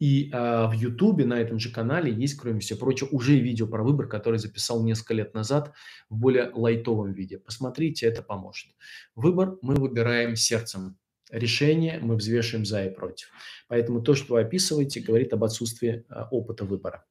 И 0.00 0.30
а, 0.32 0.66
в 0.68 0.72
Ютубе 0.72 1.24
на 1.24 1.40
этом 1.40 1.58
же 1.58 1.70
канале 1.70 2.12
есть, 2.12 2.36
кроме 2.36 2.60
всего 2.60 2.78
прочего, 2.78 3.08
уже 3.10 3.38
видео 3.38 3.66
про 3.66 3.82
выбор, 3.82 4.08
который 4.08 4.38
записал 4.38 4.82
несколько 4.82 5.14
лет 5.14 5.34
назад 5.34 5.72
в 6.10 6.16
более 6.16 6.50
лайтовом 6.52 7.12
виде. 7.12 7.38
Посмотрите, 7.38 8.06
это 8.06 8.22
поможет. 8.22 8.70
Выбор 9.14 9.56
мы 9.62 9.74
выбираем 9.76 10.36
сердцем. 10.36 10.98
Решение 11.34 11.98
мы 12.00 12.14
взвешиваем 12.14 12.64
за 12.64 12.84
и 12.84 12.94
против. 12.94 13.28
Поэтому 13.66 14.00
то, 14.00 14.14
что 14.14 14.34
вы 14.34 14.40
описываете, 14.42 15.00
говорит 15.00 15.32
об 15.32 15.42
отсутствии 15.42 16.04
а, 16.08 16.28
опыта 16.30 16.64
выбора. 16.64 17.04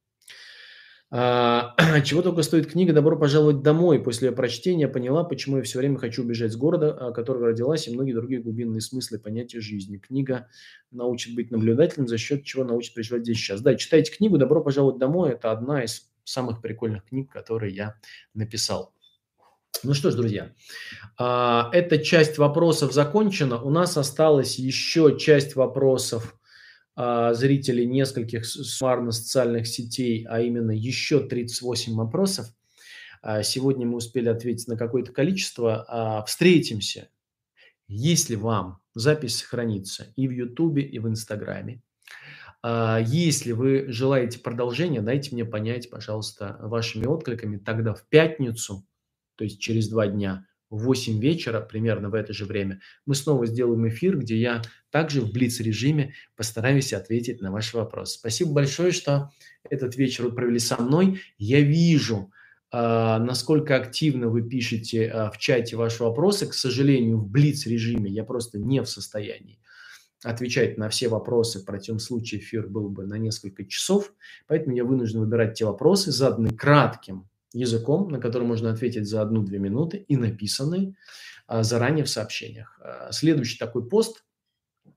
А, 1.12 1.76
чего 2.06 2.22
только 2.22 2.42
стоит 2.42 2.72
книга 2.72 2.94
«Добро 2.94 3.20
пожаловать 3.20 3.64
домой». 3.64 4.02
После 4.02 4.30
ее 4.30 4.34
прочтения 4.34 4.88
поняла, 4.88 5.26
почему 5.26 5.58
я 5.58 5.64
все 5.64 5.78
время 5.80 5.98
хочу 5.98 6.24
убежать 6.24 6.54
с 6.54 6.56
города, 6.56 6.94
а, 6.94 7.12
которого 7.12 7.48
родилась, 7.48 7.90
и 7.90 7.94
многие 7.94 8.14
другие 8.14 8.42
глубинные 8.42 8.80
смыслы 8.80 9.20
понятия 9.20 9.60
жизни. 9.60 9.98
Книга 9.98 10.48
научит 10.90 11.36
быть 11.36 11.52
наблюдательным, 11.52 12.08
за 12.08 12.18
счет 12.18 12.46
чего 12.46 12.64
научит 12.64 12.94
переживать 12.94 13.24
здесь 13.24 13.40
сейчас. 13.40 13.60
Да, 13.60 13.76
читайте 13.76 14.16
книгу 14.16 14.38
«Добро 14.38 14.64
пожаловать 14.64 15.00
домой». 15.00 15.32
Это 15.32 15.52
одна 15.52 15.84
из 15.84 16.10
самых 16.24 16.62
прикольных 16.62 17.04
книг, 17.04 17.30
которые 17.30 17.76
я 17.76 17.96
написал. 18.34 18.94
Ну 19.82 19.94
что 19.94 20.12
ж, 20.12 20.16
друзья, 20.16 20.54
а, 21.18 21.70
эта 21.74 21.98
часть 21.98 22.38
вопросов 22.38 22.94
закончена. 22.94 23.62
У 23.62 23.70
нас 23.70 23.98
осталась 23.98 24.58
еще 24.58 25.18
часть 25.20 25.56
вопросов 25.56 26.40
а, 26.96 27.34
зрителей 27.34 27.86
нескольких 27.86 28.46
суммарно-социальных 28.46 29.68
сетей, 29.68 30.26
а 30.30 30.40
именно 30.42 30.72
еще 30.72 31.20
38 31.20 31.96
вопросов. 31.96 32.48
А, 33.22 33.44
сегодня 33.44 33.86
мы 33.86 33.98
успели 33.98 34.30
ответить 34.30 34.68
на 34.68 34.78
какое-то 34.78 35.12
количество. 35.12 36.24
Встретимся, 36.28 37.10
если 37.88 38.36
вам 38.36 38.80
запись 38.96 39.40
сохранится 39.40 40.14
и 40.16 40.28
в 40.28 40.32
Ютубе, 40.32 40.84
и 40.84 41.00
в 41.00 41.08
Инстаграме. 41.08 41.82
Если 42.66 43.52
вы 43.52 43.88
желаете 43.90 44.40
продолжения, 44.40 45.02
дайте 45.02 45.36
мне 45.36 45.44
понять, 45.44 45.90
пожалуйста, 45.90 46.56
вашими 46.62 47.06
откликами. 47.06 47.58
Тогда 47.58 47.94
в 47.94 48.08
пятницу, 48.08 48.86
то 49.44 49.46
есть 49.46 49.60
через 49.60 49.90
два 49.90 50.08
дня, 50.08 50.48
в 50.70 50.86
8 50.86 51.20
вечера, 51.20 51.60
примерно 51.60 52.10
в 52.10 52.14
это 52.14 52.32
же 52.32 52.46
время, 52.46 52.80
мы 53.06 53.14
снова 53.14 53.46
сделаем 53.46 53.86
эфир, 53.90 54.18
где 54.18 54.38
я 54.38 54.62
также 54.90 55.20
в 55.20 55.34
блиц-режиме 55.34 56.14
постараюсь 56.38 56.94
ответить 56.94 57.42
на 57.42 57.52
ваши 57.52 57.76
вопросы. 57.76 58.20
Спасибо 58.20 58.54
большое, 58.54 58.94
что 58.94 59.32
этот 59.70 59.98
вечер 59.98 60.24
вы 60.24 60.32
провели 60.32 60.60
со 60.60 60.82
мной. 60.82 61.20
Я 61.38 61.60
вижу, 61.60 62.32
а, 62.72 63.20
насколько 63.20 63.76
активно 63.76 64.30
вы 64.30 64.48
пишете 64.48 65.10
а, 65.10 65.30
в 65.30 65.40
чате 65.40 65.76
ваши 65.76 66.02
вопросы. 66.02 66.48
К 66.48 66.54
сожалению, 66.54 67.18
в 67.18 67.28
блиц-режиме 67.28 68.10
я 68.10 68.24
просто 68.24 68.60
не 68.60 68.82
в 68.82 68.86
состоянии 68.86 69.60
отвечать 70.24 70.78
на 70.78 70.88
все 70.88 71.10
вопросы. 71.10 71.60
В 71.60 71.66
противном 71.66 72.00
случае 72.00 72.40
эфир 72.40 72.70
был 72.70 72.88
бы 72.88 73.06
на 73.06 73.18
несколько 73.18 73.66
часов. 73.66 74.14
Поэтому 74.48 74.74
я 74.74 74.86
вынужден 74.86 75.20
выбирать 75.20 75.56
те 75.56 75.66
вопросы, 75.66 76.14
заданные 76.14 76.56
кратким 76.56 77.28
языком, 77.54 78.10
на 78.10 78.20
который 78.20 78.48
можно 78.48 78.72
ответить 78.72 79.08
за 79.08 79.22
одну-две 79.22 79.60
минуты 79.60 79.98
и 79.98 80.18
написанные 80.18 80.96
а, 81.48 81.64
заранее 81.64 82.04
в 82.04 82.10
сообщениях. 82.10 82.80
А, 82.82 83.12
следующий 83.12 83.58
такой 83.58 83.88
пост, 83.88 84.26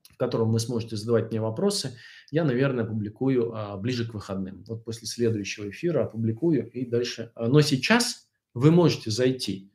в 0.09 0.17
котором 0.17 0.51
вы 0.51 0.59
сможете 0.59 0.95
задавать 0.95 1.31
мне 1.31 1.39
вопросы, 1.39 1.97
я, 2.31 2.43
наверное, 2.43 2.83
публикую 2.83 3.53
а, 3.53 3.77
ближе 3.77 4.09
к 4.09 4.13
выходным. 4.13 4.63
Вот 4.67 4.83
после 4.83 5.07
следующего 5.07 5.69
эфира 5.69 6.03
опубликую 6.03 6.69
и 6.71 6.85
дальше. 6.85 7.31
Но 7.35 7.61
сейчас 7.61 8.27
вы 8.53 8.71
можете 8.71 9.11
зайти 9.11 9.71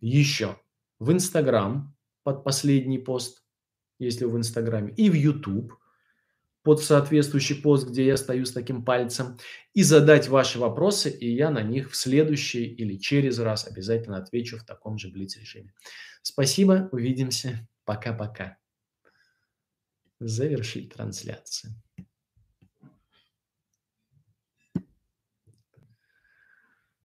еще 0.00 0.56
в 0.98 1.12
Инстаграм 1.12 1.94
под 2.22 2.44
последний 2.44 2.98
пост, 2.98 3.42
если 3.98 4.24
в 4.24 4.36
Инстаграме, 4.36 4.94
и 4.96 5.10
в 5.10 5.14
YouTube– 5.14 5.74
под 6.62 6.82
соответствующий 6.82 7.56
пост, 7.56 7.88
где 7.88 8.06
я 8.06 8.16
стою 8.16 8.44
с 8.44 8.52
таким 8.52 8.84
пальцем, 8.84 9.38
и 9.74 9.82
задать 9.82 10.28
ваши 10.28 10.58
вопросы, 10.58 11.10
и 11.10 11.32
я 11.34 11.50
на 11.50 11.62
них 11.62 11.90
в 11.90 11.96
следующий 11.96 12.64
или 12.64 12.96
через 12.96 13.38
раз 13.38 13.66
обязательно 13.66 14.18
отвечу 14.18 14.58
в 14.58 14.64
таком 14.64 14.98
же 14.98 15.10
блиц-режиме. 15.10 15.74
Спасибо, 16.22 16.88
увидимся, 16.92 17.68
пока-пока. 17.84 18.58
Завершить 20.20 20.94
трансляцию. 20.94 21.74